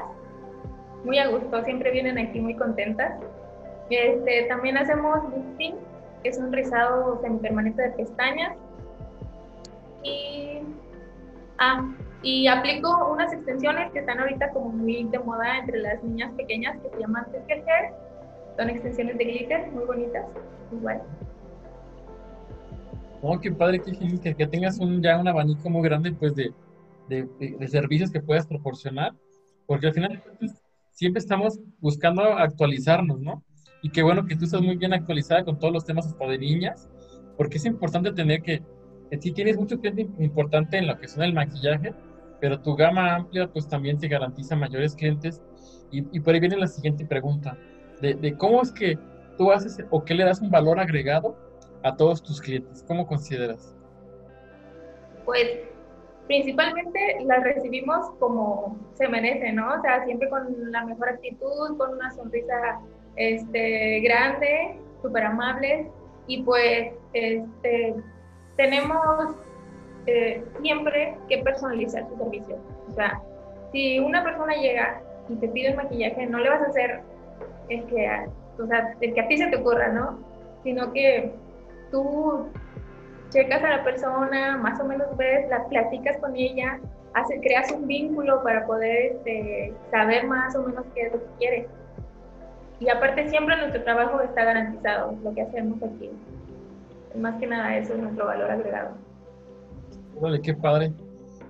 Muy 1.05 1.19
a 1.19 1.27
gusto, 1.29 1.65
siempre 1.65 1.91
vienen 1.91 2.19
aquí 2.19 2.39
muy 2.39 2.55
contentas. 2.55 3.19
Este, 3.89 4.45
también 4.45 4.77
hacemos 4.77 5.19
lifting, 5.35 5.75
es 6.23 6.39
un 6.39 6.53
rizado 6.53 7.21
semipermanente 7.23 7.83
de 7.83 7.91
pestañas. 7.91 8.55
Y, 10.03 10.61
ah, 11.59 11.91
y 12.23 12.47
aplico 12.47 13.11
unas 13.11 13.33
extensiones 13.33 13.91
que 13.93 14.01
están 14.01 14.21
ahorita 14.21 14.51
como 14.51 14.69
muy 14.69 15.05
de 15.05 15.19
moda 15.19 15.59
entre 15.59 15.79
las 15.79 16.03
niñas 16.05 16.31
pequeñas 16.37 16.79
que 16.83 16.91
se 16.91 17.01
llaman 17.01 17.25
Skirt 17.25 17.67
Hair. 17.67 17.93
Son 18.57 18.69
extensiones 18.69 19.17
de 19.17 19.25
glitter 19.25 19.73
muy 19.73 19.85
bonitas. 19.85 20.27
Igual. 20.71 21.03
Oh, 23.23 23.39
qué 23.39 23.53
padre, 23.53 23.83
que, 23.83 24.35
que 24.35 24.47
tengas 24.47 24.79
un, 24.79 25.03
ya 25.03 25.19
un 25.19 25.29
abanico 25.29 25.69
muy 25.69 25.83
grande 25.83 26.13
pues 26.13 26.35
de, 26.35 26.55
de, 27.09 27.29
de, 27.39 27.69
servicios 27.69 28.11
que 28.11 28.21
puedas 28.21 28.47
proporcionar, 28.47 29.13
porque 29.67 29.89
al 29.89 29.93
final 29.93 30.23
siempre 30.91 31.21
estamos 31.21 31.61
buscando 31.81 32.23
actualizarnos, 32.23 33.21
¿no? 33.21 33.45
Y 33.83 33.91
qué 33.91 34.03
bueno 34.03 34.25
que 34.25 34.37
tú 34.37 34.45
estás 34.45 34.63
muy 34.63 34.77
bien 34.77 34.95
actualizada 34.95 35.45
con 35.45 35.59
todos 35.59 35.73
los 35.73 35.85
temas 35.85 36.07
hasta 36.07 36.27
de 36.27 36.39
niñas, 36.39 36.89
porque 37.37 37.59
es 37.59 37.67
importante 37.67 38.13
tener 38.13 38.43
que, 38.43 38.63
si 39.21 39.33
tienes 39.33 39.59
mucho 39.59 39.79
cliente 39.79 40.09
importante 40.19 40.79
en 40.79 40.87
lo 40.87 40.99
que 40.99 41.09
son 41.09 41.23
el 41.23 41.35
maquillaje, 41.35 41.93
pero 42.41 42.61
tu 42.61 42.75
gama 42.75 43.17
amplia 43.17 43.49
pues 43.49 43.69
también 43.69 43.99
te 43.99 44.09
garantiza 44.09 44.57
mayores 44.57 44.95
clientes. 44.95 45.43
Y, 45.91 46.05
y 46.17 46.21
por 46.21 46.33
ahí 46.33 46.41
viene 46.41 46.57
la 46.57 46.69
siguiente 46.69 47.05
pregunta, 47.05 47.59
de, 48.01 48.15
de 48.15 48.35
cómo 48.37 48.63
es 48.63 48.73
que 48.73 48.99
tú 49.37 49.51
haces 49.53 49.79
o 49.91 50.05
qué 50.05 50.15
le 50.15 50.25
das 50.25 50.41
un 50.41 50.51
valor 50.51 50.79
agregado 50.81 51.50
a 51.83 51.97
todos 51.97 52.23
tus 52.23 52.41
clientes? 52.41 52.85
¿Cómo 52.87 53.07
consideras? 53.07 53.75
Pues 55.25 55.61
principalmente 56.27 57.19
las 57.25 57.43
recibimos 57.43 58.11
como 58.19 58.79
se 58.95 59.09
merece, 59.09 59.53
¿no? 59.53 59.75
O 59.75 59.81
sea, 59.83 60.05
siempre 60.05 60.29
con 60.29 60.71
la 60.71 60.85
mejor 60.85 61.09
actitud, 61.09 61.77
con 61.77 61.95
una 61.95 62.11
sonrisa 62.13 62.81
este, 63.17 64.01
grande, 64.01 64.79
súper 65.03 65.25
amables 65.25 65.89
y 66.27 66.43
pues 66.43 66.93
este, 67.13 67.95
tenemos 68.57 69.35
eh, 70.07 70.45
siempre 70.63 71.17
que 71.29 71.39
personalizar 71.39 72.09
su 72.09 72.17
servicio. 72.17 72.57
O 72.89 72.95
sea, 72.95 73.21
si 73.73 73.99
una 73.99 74.23
persona 74.23 74.55
llega 74.55 75.03
y 75.29 75.35
te 75.37 75.49
pide 75.49 75.71
un 75.71 75.77
maquillaje, 75.77 76.27
no 76.27 76.39
le 76.39 76.51
vas 76.51 76.63
a 76.63 76.67
hacer 76.67 77.01
el 77.69 77.85
que, 77.87 78.27
o 78.59 78.67
sea, 78.67 78.95
el 79.01 79.15
que 79.15 79.21
a 79.21 79.29
ti 79.29 79.39
se 79.39 79.49
te 79.49 79.57
ocurra, 79.57 79.89
¿no? 79.89 80.19
Sino 80.63 80.93
que 80.93 81.33
tú 81.91 82.47
checas 83.31 83.63
a 83.63 83.71
la 83.71 83.85
persona, 83.85 84.57
más 84.57 84.81
o 84.81 84.85
menos 84.85 85.17
ves, 85.17 85.49
la 85.49 85.67
platicas 85.69 86.19
con 86.19 86.37
ella, 86.37 86.81
hace, 87.15 87.41
creas 87.41 87.71
un 87.73 87.87
vínculo 87.87 88.43
para 88.43 88.67
poder 88.67 89.13
este, 89.13 89.75
saber 89.91 90.27
más 90.27 90.55
o 90.57 90.63
menos 90.63 90.85
qué 90.95 91.03
es 91.03 91.13
lo 91.13 91.19
que 91.21 91.31
quieres. 91.39 91.67
Y 92.81 92.89
aparte 92.89 93.29
siempre 93.29 93.57
nuestro 93.57 93.83
trabajo 93.85 94.21
está 94.21 94.45
garantizado, 94.45 95.17
lo 95.23 95.35
que 95.35 95.43
hacemos 95.43 95.83
aquí. 95.83 96.11
Más 97.15 97.39
que 97.39 97.47
nada 97.47 97.77
eso 97.77 97.95
es 97.95 98.01
nuestro 98.01 98.27
valor 98.27 98.51
agregado. 98.51 98.97
Vale, 100.21 100.41
qué 100.41 100.55
padre. 100.55 100.93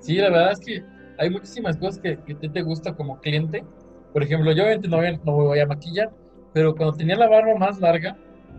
Sí, 0.01 0.17
la 0.17 0.31
verdad 0.31 0.53
es 0.53 0.61
que 0.61 0.83
hay 1.19 1.31
muchísimas 1.31 1.77
cosas 1.77 1.99
que, 2.01 2.19
que 2.19 2.35
te, 2.35 2.49
te 2.49 2.63
gusta 2.63 2.95
como 2.95 3.21
cliente. 3.21 3.65
Por 4.13 4.23
ejemplo, 4.23 4.53
yo 4.53 4.65
no 4.89 4.97
voy, 4.97 5.21
no 5.25 5.33
voy 5.33 5.61
a 5.61 5.67
maquillar, 5.67 6.11
pero 6.53 6.75
cuando 6.75 6.97
tenía 6.97 7.17
la 7.17 7.29
barba 7.29 7.55
más 7.55 7.81
larga, 7.81 8.17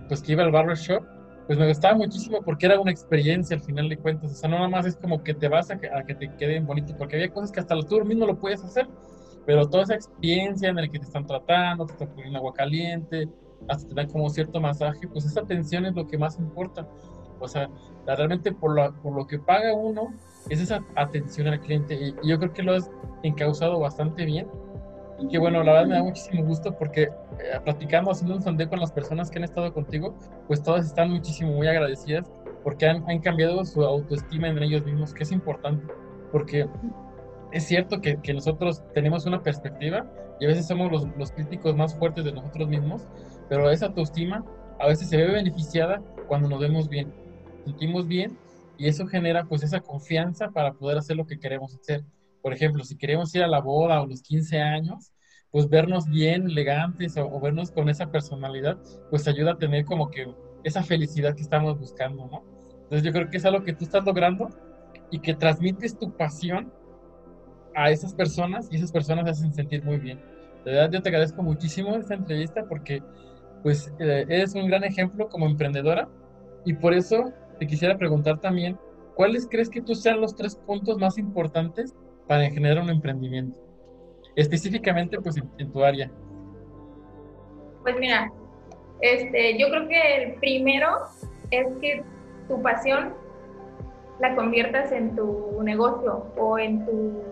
pues 0.07 0.21
que 0.21 0.31
iba 0.33 0.43
al 0.43 0.51
barber 0.51 0.77
shop, 0.77 1.03
pues 1.51 1.59
me 1.59 1.67
gustaba 1.67 1.97
muchísimo 1.97 2.41
porque 2.41 2.65
era 2.65 2.79
una 2.79 2.91
experiencia 2.91 3.57
al 3.57 3.61
final 3.61 3.89
de 3.89 3.97
cuentas. 3.97 4.31
O 4.31 4.35
sea, 4.35 4.49
no 4.49 4.55
nada 4.55 4.69
más 4.69 4.85
es 4.85 4.95
como 4.95 5.21
que 5.21 5.33
te 5.33 5.49
vas 5.49 5.69
a 5.69 5.77
que, 5.77 5.89
a 5.89 6.01
que 6.05 6.15
te 6.15 6.33
queden 6.37 6.65
bonito, 6.65 6.95
porque 6.97 7.17
había 7.17 7.29
cosas 7.29 7.51
que 7.51 7.59
hasta 7.59 7.77
tú 7.81 8.05
mismo 8.05 8.25
lo 8.25 8.39
puedes 8.39 8.63
hacer, 8.63 8.87
pero 9.45 9.67
toda 9.67 9.83
esa 9.83 9.95
experiencia 9.95 10.69
en 10.69 10.77
la 10.77 10.87
que 10.87 10.97
te 10.97 11.03
están 11.03 11.27
tratando, 11.27 11.85
te 11.85 11.91
están 11.91 12.07
poniendo 12.15 12.39
agua 12.39 12.53
caliente, 12.53 13.27
hasta 13.67 13.85
te 13.85 13.95
dan 13.95 14.07
como 14.07 14.29
cierto 14.29 14.61
masaje, 14.61 15.05
pues 15.09 15.25
esa 15.25 15.41
atención 15.41 15.85
es 15.85 15.93
lo 15.93 16.07
que 16.07 16.17
más 16.17 16.39
importa. 16.39 16.87
O 17.41 17.49
sea, 17.49 17.69
realmente 18.05 18.53
por 18.53 18.73
lo, 18.73 18.93
por 19.01 19.13
lo 19.13 19.27
que 19.27 19.37
paga 19.37 19.73
uno 19.73 20.07
es 20.47 20.61
esa 20.61 20.85
atención 20.95 21.49
al 21.49 21.59
cliente 21.59 21.95
y 21.95 22.29
yo 22.29 22.39
creo 22.39 22.53
que 22.53 22.63
lo 22.63 22.75
has 22.75 22.89
encauzado 23.23 23.77
bastante 23.77 24.23
bien 24.23 24.47
y 25.21 25.27
que 25.27 25.37
bueno, 25.37 25.63
la 25.63 25.73
verdad 25.73 25.87
me 25.87 25.95
da 25.95 26.03
muchísimo 26.03 26.43
gusto 26.43 26.75
porque 26.75 27.03
eh, 27.03 27.09
platicando, 27.63 28.11
haciendo 28.11 28.35
un 28.35 28.41
sondeo 28.41 28.69
con 28.69 28.79
las 28.79 28.91
personas 28.91 29.29
que 29.29 29.37
han 29.37 29.43
estado 29.43 29.71
contigo, 29.71 30.17
pues 30.47 30.63
todas 30.63 30.85
están 30.85 31.11
muchísimo, 31.11 31.51
muy 31.51 31.67
agradecidas 31.67 32.31
porque 32.63 32.87
han, 32.87 33.07
han 33.09 33.19
cambiado 33.19 33.63
su 33.65 33.83
autoestima 33.83 34.47
en 34.49 34.57
ellos 34.59 34.83
mismos, 34.83 35.13
que 35.13 35.23
es 35.23 35.31
importante, 35.31 35.85
porque 36.31 36.67
es 37.51 37.63
cierto 37.63 38.01
que, 38.01 38.19
que, 38.21 38.33
nosotros 38.33 38.83
tenemos 38.93 39.25
una 39.25 39.41
perspectiva 39.43 40.11
y 40.39 40.45
a 40.45 40.47
veces 40.47 40.67
somos 40.67 40.91
los, 40.91 41.07
los, 41.17 41.31
críticos 41.31 41.75
más 41.75 41.95
fuertes 41.95 42.25
de 42.25 42.31
nosotros 42.31 42.67
mismos, 42.67 43.05
pero 43.49 43.69
esa 43.69 43.87
autoestima 43.87 44.43
a 44.79 44.87
veces 44.87 45.09
se 45.09 45.17
ve 45.17 45.27
beneficiada 45.27 46.01
cuando 46.27 46.49
nos 46.49 46.59
vemos 46.59 46.89
bien, 46.89 47.13
sentimos 47.65 48.07
bien 48.07 48.37
y 48.77 48.87
eso 48.87 49.05
genera 49.05 49.43
pues 49.45 49.63
esa 49.63 49.81
confianza 49.81 50.49
para 50.49 50.73
poder 50.73 50.97
hacer 50.97 51.15
lo 51.15 51.27
que 51.27 51.39
queremos 51.39 51.75
hacer. 51.75 52.03
Por 52.41 52.53
ejemplo, 52.53 52.83
si 52.83 52.97
queremos 52.97 53.33
ir 53.35 53.43
a 53.43 53.47
la 53.47 53.59
boda 53.59 54.01
o 54.01 54.07
los 54.07 54.23
15 54.23 54.59
años, 54.59 55.10
pues 55.51 55.67
vernos 55.69 56.07
bien 56.07 56.49
elegantes 56.49 57.17
o, 57.17 57.39
vernos 57.39 57.71
con 57.71 57.89
esa 57.89 58.09
personalidad, 58.09 58.77
pues 59.09 59.27
ayuda 59.27 59.53
a 59.53 59.57
tener 59.57 59.85
como 59.85 60.09
que 60.09 60.33
esa 60.63 60.83
felicidad 60.83 61.35
que 61.35 61.41
estamos 61.41 61.77
buscando, 61.77 62.27
¿no? 62.27 62.43
Entonces 62.83 63.03
yo 63.03 63.11
creo 63.11 63.29
que 63.29 63.37
es 63.37 63.45
algo 63.45 63.63
que 63.63 63.73
tú 63.73 63.83
estás 63.83 64.05
logrando 64.05 64.49
y 65.09 65.19
que 65.19 65.33
transmites 65.33 65.97
tu 65.97 66.11
pasión 66.15 66.71
a 67.75 67.89
esas 67.89 68.13
personas 68.13 68.67
y 68.71 68.75
esas 68.75 68.91
personas 68.91 69.25
te 69.25 69.31
hacen 69.31 69.53
sentir 69.53 69.83
muy 69.83 69.97
bien. 69.97 70.19
De 70.63 70.71
verdad 70.71 70.91
yo 70.91 71.01
te 71.01 71.09
agradezco 71.09 71.41
muchísimo 71.43 71.95
esta 71.95 72.13
entrevista 72.13 72.65
porque 72.67 73.01
pues 73.63 73.91
eh, 73.99 74.25
eres 74.27 74.55
un 74.55 74.67
gran 74.67 74.83
ejemplo 74.83 75.29
como 75.29 75.45
emprendedora 75.45 76.07
y 76.65 76.73
por 76.73 76.93
eso 76.93 77.31
te 77.59 77.67
quisiera 77.67 77.97
preguntar 77.97 78.39
también, 78.39 78.77
¿cuáles 79.15 79.47
crees 79.49 79.69
que 79.69 79.81
tú 79.81 79.95
sean 79.95 80.21
los 80.21 80.35
tres 80.35 80.55
puntos 80.55 80.97
más 80.97 81.17
importantes 81.17 81.93
para 82.27 82.49
generar 82.49 82.83
un 82.83 82.89
emprendimiento? 82.89 83.70
Específicamente, 84.35 85.19
pues, 85.19 85.37
en, 85.57 85.71
tu 85.71 85.83
área. 85.83 86.09
Pues 87.83 87.97
mira, 87.99 88.31
este, 89.01 89.57
yo 89.57 89.69
creo 89.69 89.87
que 89.87 90.23
el 90.23 90.33
primero 90.35 90.87
es 91.49 91.67
que 91.81 92.03
tu 92.47 92.61
pasión 92.61 93.13
la 94.19 94.35
conviertas 94.35 94.91
en 94.91 95.15
tu 95.15 95.61
negocio 95.63 96.27
o 96.37 96.59
en 96.59 96.85
tu 96.85 97.23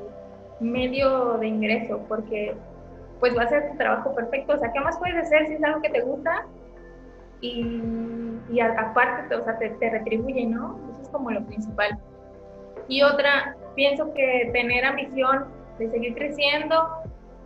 medio 0.60 1.38
de 1.38 1.48
ingreso, 1.48 2.04
porque 2.08 2.56
pues 3.20 3.38
va 3.38 3.44
a 3.44 3.50
ser 3.50 3.70
tu 3.72 3.78
trabajo 3.78 4.16
perfecto. 4.16 4.54
O 4.54 4.58
sea, 4.58 4.72
¿qué 4.72 4.80
más 4.80 4.98
puedes 4.98 5.16
hacer 5.18 5.48
si 5.48 5.54
es 5.54 5.64
algo 5.64 5.82
que 5.82 5.90
te 5.90 6.02
gusta? 6.02 6.48
Y, 7.42 7.82
y 8.50 8.60
aparte, 8.60 9.36
o 9.36 9.44
sea, 9.44 9.58
te, 9.58 9.70
te 9.70 9.90
retribuye, 9.90 10.46
¿no? 10.46 10.80
Eso 10.92 11.02
es 11.04 11.10
como 11.10 11.32
lo 11.32 11.46
principal. 11.46 11.98
Y 12.88 13.04
otra, 13.04 13.56
pienso 13.76 14.14
que 14.14 14.50
tener 14.52 14.84
ambición 14.84 15.46
de 15.80 15.90
seguir 15.90 16.14
creciendo 16.14 16.76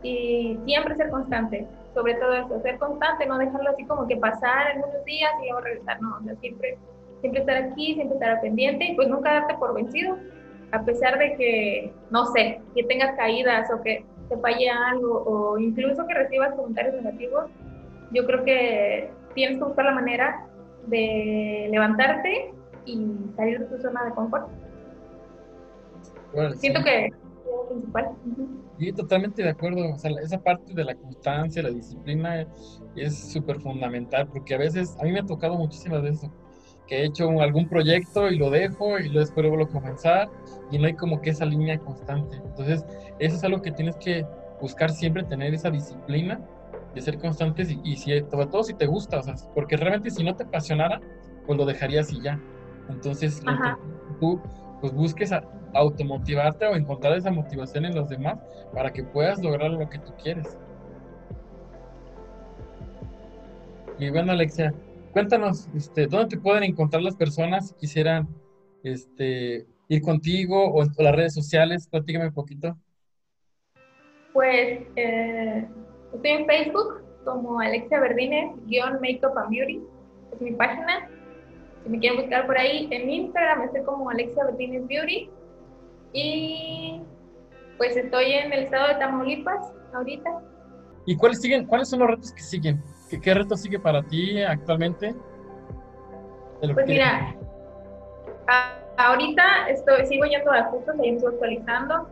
y 0.01 0.59
siempre 0.65 0.95
ser 0.95 1.09
constante, 1.09 1.65
sobre 1.93 2.15
todo 2.15 2.33
eso, 2.33 2.61
ser 2.61 2.77
constante, 2.77 3.25
no 3.25 3.37
dejarlo 3.37 3.69
así 3.69 3.85
como 3.85 4.07
que 4.07 4.17
pasar 4.17 4.67
algunos 4.67 5.05
días 5.05 5.31
y 5.41 5.45
luego 5.45 5.61
regresar, 5.61 6.01
no, 6.01 6.19
siempre, 6.41 6.77
siempre 7.21 7.41
estar 7.41 7.55
aquí, 7.55 7.93
siempre 7.93 8.15
estar 8.15 8.41
pendiente 8.41 8.85
y 8.85 8.95
pues 8.95 9.07
nunca 9.07 9.33
darte 9.33 9.53
por 9.55 9.73
vencido, 9.73 10.17
a 10.71 10.83
pesar 10.83 11.17
de 11.19 11.35
que, 11.37 11.93
no 12.09 12.25
sé, 12.25 12.59
que 12.75 12.83
tengas 12.83 13.15
caídas 13.15 13.71
o 13.71 13.81
que 13.81 14.05
te 14.27 14.37
falle 14.37 14.69
algo 14.69 15.23
o 15.25 15.57
incluso 15.59 16.05
que 16.07 16.13
recibas 16.15 16.53
comentarios 16.55 16.95
negativos, 16.95 17.45
yo 18.11 18.25
creo 18.25 18.43
que 18.43 19.11
tienes 19.35 19.57
que 19.57 19.63
buscar 19.63 19.85
la 19.85 19.91
manera 19.91 20.47
de 20.87 21.67
levantarte 21.71 22.53
y 22.85 23.07
salir 23.35 23.59
de 23.59 23.65
tu 23.65 23.81
zona 23.81 24.03
de 24.05 24.11
confort. 24.11 24.49
Siento 26.55 26.83
que 26.83 27.09
principal. 27.69 28.09
Sí, 28.77 28.91
totalmente 28.93 29.43
de 29.43 29.49
acuerdo. 29.49 29.93
O 29.93 29.97
sea, 29.97 30.11
esa 30.21 30.39
parte 30.39 30.73
de 30.73 30.83
la 30.83 30.95
constancia, 30.95 31.63
la 31.63 31.69
disciplina 31.69 32.47
es 32.95 33.31
súper 33.31 33.59
fundamental 33.59 34.27
porque 34.27 34.55
a 34.55 34.57
veces, 34.57 34.95
a 34.99 35.03
mí 35.03 35.11
me 35.11 35.19
ha 35.19 35.25
tocado 35.25 35.55
muchísimas 35.55 36.01
veces 36.01 36.29
que 36.87 37.01
he 37.01 37.05
hecho 37.05 37.29
algún 37.41 37.69
proyecto 37.69 38.29
y 38.29 38.37
lo 38.37 38.49
dejo 38.49 38.99
y 38.99 39.05
luego 39.05 39.19
después 39.21 39.47
vuelvo 39.47 39.65
a 39.65 39.69
comenzar 39.69 40.29
y 40.71 40.77
no 40.77 40.87
hay 40.87 40.95
como 40.95 41.21
que 41.21 41.29
esa 41.29 41.45
línea 41.45 41.77
constante. 41.79 42.37
Entonces, 42.37 42.85
eso 43.19 43.35
es 43.35 43.43
algo 43.43 43.61
que 43.61 43.71
tienes 43.71 43.95
que 43.97 44.25
buscar 44.59 44.91
siempre, 44.91 45.23
tener 45.23 45.53
esa 45.53 45.69
disciplina 45.69 46.41
de 46.93 47.01
ser 47.01 47.17
constantes 47.19 47.71
y, 47.71 47.79
y 47.83 47.95
si, 47.95 48.19
sobre 48.29 48.47
todo 48.47 48.63
si 48.63 48.73
te 48.73 48.85
gusta, 48.85 49.19
o 49.19 49.23
sea, 49.23 49.35
porque 49.55 49.77
realmente 49.77 50.11
si 50.11 50.23
no 50.23 50.35
te 50.35 50.43
apasionara, 50.43 51.01
pues 51.45 51.57
lo 51.57 51.65
dejarías 51.65 52.11
y 52.11 52.21
ya. 52.21 52.39
Entonces, 52.89 53.41
tú 54.19 54.41
pues 54.83 54.91
busques 54.91 55.31
automotivarte 55.73 56.65
o 56.65 56.75
encontrar 56.75 57.15
esa 57.15 57.31
motivación 57.31 57.85
en 57.85 57.95
los 57.95 58.09
demás 58.09 58.37
para 58.73 58.91
que 58.91 59.01
puedas 59.01 59.41
lograr 59.41 59.71
lo 59.71 59.89
que 59.89 59.97
tú 59.97 60.11
quieres. 60.21 60.57
Y 63.97 64.09
bueno, 64.09 64.33
Alexia, 64.33 64.73
cuéntanos, 65.13 65.69
este, 65.73 66.05
¿dónde 66.07 66.35
te 66.35 66.37
pueden 66.37 66.63
encontrar 66.63 67.01
las 67.01 67.15
personas 67.15 67.69
si 67.69 67.75
quisieran 67.75 68.27
este, 68.83 69.65
ir 69.87 70.01
contigo 70.01 70.73
o 70.73 70.83
las 70.97 71.15
redes 71.15 71.33
sociales? 71.33 71.87
Platícame 71.87 72.27
un 72.27 72.33
poquito. 72.33 72.77
Pues 74.33 74.81
eh, 74.97 75.65
estoy 76.13 76.29
en 76.29 76.45
Facebook 76.45 77.05
como 77.23 77.57
Alexia 77.61 78.01
Verdines, 78.01 78.53
guion 78.65 78.99
Makeup 78.99 79.37
and 79.37 79.49
Beauty, 79.49 79.81
es 80.33 80.41
mi 80.41 80.51
página. 80.51 81.07
Si 81.83 81.89
me 81.89 81.99
quieren 81.99 82.19
buscar 82.19 82.45
por 82.45 82.57
ahí, 82.57 82.87
en 82.91 83.09
Instagram 83.09 83.63
estoy 83.63 83.83
como 83.83 84.09
Alexia 84.09 84.45
Verdines 84.45 84.87
Beauty. 84.87 85.29
Y 86.13 87.01
pues 87.77 87.97
estoy 87.97 88.31
en 88.33 88.53
el 88.53 88.63
estado 88.63 88.87
de 88.87 88.95
Tamaulipas 88.95 89.73
ahorita. 89.93 90.41
¿Y 91.05 91.17
cuáles 91.17 91.41
siguen? 91.41 91.65
¿Cuáles 91.65 91.89
son 91.89 91.99
los 91.99 92.09
retos 92.09 92.31
que 92.31 92.41
siguen? 92.41 92.81
¿Qué, 93.09 93.19
qué 93.19 93.33
reto 93.33 93.57
sigue 93.57 93.79
para 93.79 94.01
ti 94.03 94.41
actualmente? 94.41 95.15
Pues 96.61 96.87
mira, 96.87 97.35
ahorita 98.97 99.67
estoy, 99.67 100.05
sigo 100.05 100.23
yendo 100.25 100.51
a 100.51 100.67
cursos, 100.69 100.95
ahí 101.01 101.09
estoy 101.09 101.33
actualizando. 101.33 102.07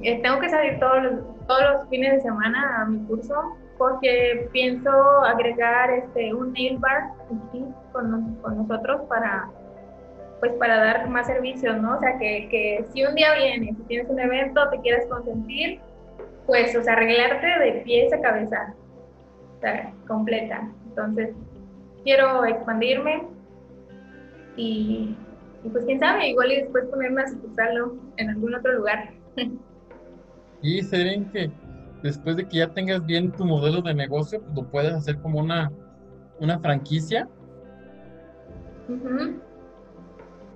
Eh, 0.00 0.22
tengo 0.22 0.38
que 0.38 0.48
salir 0.48 0.78
todos 0.78 1.02
los, 1.02 1.46
todos 1.48 1.62
los 1.72 1.88
fines 1.88 2.12
de 2.12 2.20
semana 2.20 2.82
a 2.82 2.84
mi 2.84 3.04
curso 3.06 3.34
porque 3.76 4.48
pienso 4.52 4.90
agregar 5.24 5.90
este, 5.90 6.32
un 6.34 6.52
nail 6.52 6.78
bar 6.78 7.10
aquí 7.24 7.64
con, 8.42 8.56
nosotros 8.56 9.02
para, 9.08 9.48
pues, 10.40 10.52
para 10.52 10.76
dar 10.78 11.08
más 11.08 11.26
servicios, 11.26 11.80
¿no? 11.80 11.96
O 11.96 12.00
sea, 12.00 12.18
que, 12.18 12.48
que 12.48 12.84
si 12.92 13.04
un 13.04 13.14
día 13.14 13.34
vienes, 13.34 13.76
si 13.76 13.82
tienes 13.84 14.08
un 14.08 14.20
evento, 14.20 14.68
te 14.70 14.80
quieres 14.80 15.06
consentir, 15.06 15.80
pues, 16.46 16.74
o 16.76 16.82
sea, 16.82 16.94
arreglarte 16.94 17.46
de 17.46 17.72
pies 17.84 18.12
a 18.12 18.20
cabeza, 18.20 18.74
o 19.56 19.60
sea, 19.60 19.92
completa. 20.06 20.70
Entonces, 20.88 21.34
quiero 22.04 22.44
expandirme 22.44 23.22
y, 24.56 25.14
pues 25.70 25.84
quién 25.84 26.00
sabe, 26.00 26.30
igual 26.30 26.52
y 26.52 26.56
después 26.56 26.86
ponerme 26.86 27.22
a 27.22 27.28
sucursarlo 27.28 27.96
en 28.16 28.30
algún 28.30 28.54
otro 28.54 28.72
lugar. 28.72 29.10
Y 30.62 30.82
se 30.82 31.04
ven 31.04 31.30
que 31.30 31.50
después 32.02 32.36
de 32.36 32.48
que 32.48 32.58
ya 32.58 32.68
tengas 32.68 33.04
bien 33.04 33.30
tu 33.30 33.44
modelo 33.44 33.82
de 33.82 33.94
negocio, 33.94 34.42
lo 34.54 34.68
puedes 34.68 34.92
hacer 34.92 35.18
como 35.20 35.38
una, 35.38 35.70
una 36.40 36.58
franquicia. 36.58 37.28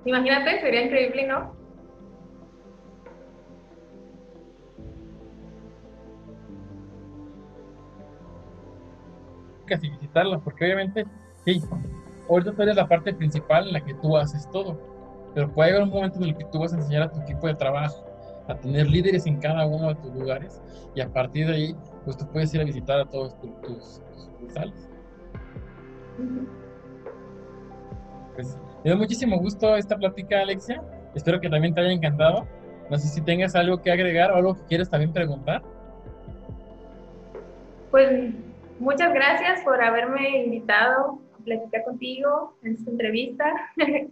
Imagínate, 0.05 0.61
sería 0.61 0.87
increíble, 0.87 1.27
¿no? 1.27 1.55
Casi 9.67 9.91
visitarla, 9.91 10.39
porque 10.41 10.65
obviamente, 10.65 11.05
sí, 11.45 11.63
ahorita 12.29 12.53
tú 12.53 12.63
eres 12.63 12.77
la 12.77 12.89
parte 12.89 13.13
principal 13.15 13.67
en 13.69 13.75
la 13.75 13.85
que 13.85 13.95
tú 13.95 14.17
haces 14.17 14.51
todo, 14.51 14.79
pero 15.35 15.53
puede 15.53 15.71
haber 15.71 15.83
un 15.83 15.91
momento 15.91 16.19
en 16.19 16.25
el 16.25 16.37
que 16.37 16.45
tú 16.47 16.59
vas 16.59 16.73
a 16.73 16.77
enseñar 16.77 17.03
a 17.03 17.13
tu 17.13 17.21
equipo 17.21 17.47
de 17.47 17.55
trabajo 17.55 18.05
a 18.49 18.57
tener 18.57 18.89
líderes 18.89 19.27
en 19.27 19.39
cada 19.39 19.67
uno 19.67 19.89
de 19.89 19.95
tus 19.97 20.13
lugares 20.15 20.61
y 20.95 21.01
a 21.01 21.09
partir 21.09 21.47
de 21.47 21.55
ahí, 21.55 21.77
pues 22.05 22.17
tú 22.17 22.27
puedes 22.33 22.53
ir 22.55 22.61
a 22.61 22.65
visitar 22.65 22.99
a 22.99 23.05
todos 23.05 23.39
tus, 23.39 23.61
tus, 23.63 24.03
Pues 28.35 28.59
me 28.85 28.91
da 28.91 28.97
muchísimo 28.97 29.39
gusto 29.39 29.77
esta 29.77 29.97
plática, 29.97 30.41
Alexia. 30.41 30.83
Espero 31.15 31.41
que 31.41 31.49
también 31.49 31.75
te 31.75 31.81
haya 31.81 31.93
encantado. 31.93 32.47
No 32.91 32.99
sé 32.99 33.09
si 33.09 33.21
tengas 33.21 33.55
algo 33.55 33.81
que 33.81 33.91
agregar 33.91 34.33
o 34.33 34.37
algo 34.37 34.55
que 34.55 34.65
quieras 34.65 34.91
también 34.91 35.13
preguntar. 35.13 35.63
Pues 37.91 38.35
muchas 38.79 39.13
gracias 39.13 39.63
por 39.63 39.83
haberme 39.83 40.45
invitado 40.45 41.21
a 41.39 41.45
platicar 41.45 41.85
contigo 41.85 42.57
en 42.63 42.75
esta 42.75 42.91
entrevista. 42.91 43.45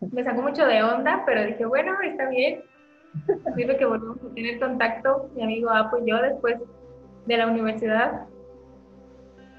me 0.00 0.24
sacó 0.24 0.42
mucho 0.42 0.66
de 0.66 0.82
onda, 0.82 1.22
pero 1.26 1.44
dije, 1.44 1.64
bueno, 1.66 1.92
está 2.02 2.28
bien. 2.28 2.62
Sirve 3.56 3.76
que 3.76 3.84
volvemos 3.84 4.18
a 4.22 4.34
tener 4.34 4.58
contacto, 4.58 5.30
mi 5.34 5.42
amigo 5.42 5.70
Apo 5.70 5.98
y 5.98 6.10
yo, 6.10 6.22
después 6.22 6.58
de 7.26 7.36
la 7.36 7.46
universidad. 7.46 8.26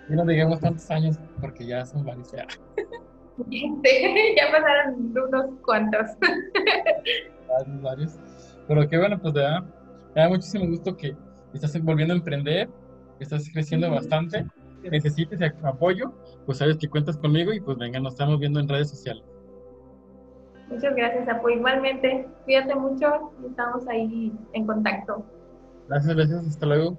Y 0.10 0.14
no 0.14 0.26
digamos 0.26 0.60
tantos 0.60 0.90
años, 0.90 1.20
porque 1.40 1.66
ya 1.66 1.86
son 1.86 2.06
varios 2.06 2.32
ya. 3.50 3.60
ya 4.38 4.52
pasaron 4.52 5.14
unos 5.16 5.46
cuantos. 5.66 6.08
varios, 7.48 7.82
varios. 7.82 8.20
Pero 8.68 8.88
qué 8.88 8.98
bueno, 8.98 9.20
pues 9.20 9.34
da, 9.34 9.62
me 10.16 10.22
da 10.22 10.30
muchísimo 10.30 10.68
gusto 10.68 10.96
que 10.96 11.16
estás 11.54 11.80
volviendo 11.84 12.14
a 12.14 12.18
emprender, 12.18 12.70
estás 13.20 13.50
creciendo 13.52 13.90
bastante. 13.92 14.46
Necesites 14.84 15.40
apoyo, 15.64 16.12
pues 16.46 16.58
sabes 16.58 16.78
que 16.78 16.90
cuentas 16.90 17.18
conmigo 17.18 17.54
y 17.54 17.60
pues 17.60 17.78
venga, 17.78 18.00
nos 18.00 18.14
estamos 18.14 18.40
viendo 18.40 18.60
en 18.60 18.68
redes 18.68 18.90
sociales. 18.90 19.24
Muchas 20.70 20.96
gracias, 20.96 21.28
Apo. 21.28 21.50
Igualmente, 21.50 22.28
cuídate 22.46 22.74
mucho 22.76 23.32
y 23.44 23.48
estamos 23.48 23.88
ahí 23.90 24.32
en 24.54 24.66
contacto. 24.66 25.24
Gracias, 25.90 26.16
gracias. 26.16 26.48
Hasta 26.48 26.66
luego. 26.66 26.98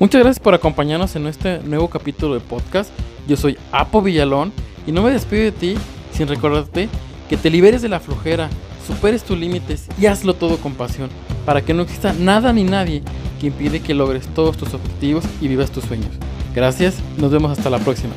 Muchas 0.00 0.22
gracias 0.22 0.40
por 0.40 0.52
acompañarnos 0.52 1.14
en 1.14 1.28
este 1.28 1.60
nuevo 1.60 1.88
capítulo 1.88 2.34
de 2.34 2.40
podcast. 2.40 2.92
Yo 3.28 3.36
soy 3.36 3.56
Apo 3.70 4.02
Villalón 4.02 4.52
y 4.86 4.92
no 4.92 5.02
me 5.02 5.10
despido 5.10 5.42
de 5.42 5.52
ti 5.52 5.74
sin 6.12 6.28
recordarte 6.28 6.88
que 7.28 7.36
te 7.36 7.50
liberes 7.50 7.82
de 7.82 7.88
la 7.88 8.00
flojera, 8.00 8.48
superes 8.86 9.22
tus 9.22 9.38
límites 9.38 9.88
y 10.00 10.06
hazlo 10.06 10.34
todo 10.34 10.58
con 10.58 10.74
pasión, 10.74 11.08
para 11.46 11.62
que 11.62 11.74
no 11.74 11.82
exista 11.82 12.12
nada 12.12 12.52
ni 12.52 12.64
nadie 12.64 13.02
que 13.40 13.46
impide 13.48 13.80
que 13.80 13.94
logres 13.94 14.26
todos 14.34 14.56
tus 14.56 14.74
objetivos 14.74 15.24
y 15.40 15.48
vivas 15.48 15.70
tus 15.70 15.84
sueños. 15.84 16.10
Gracias, 16.54 16.96
nos 17.16 17.30
vemos 17.30 17.50
hasta 17.50 17.70
la 17.70 17.78
próxima. 17.78 18.12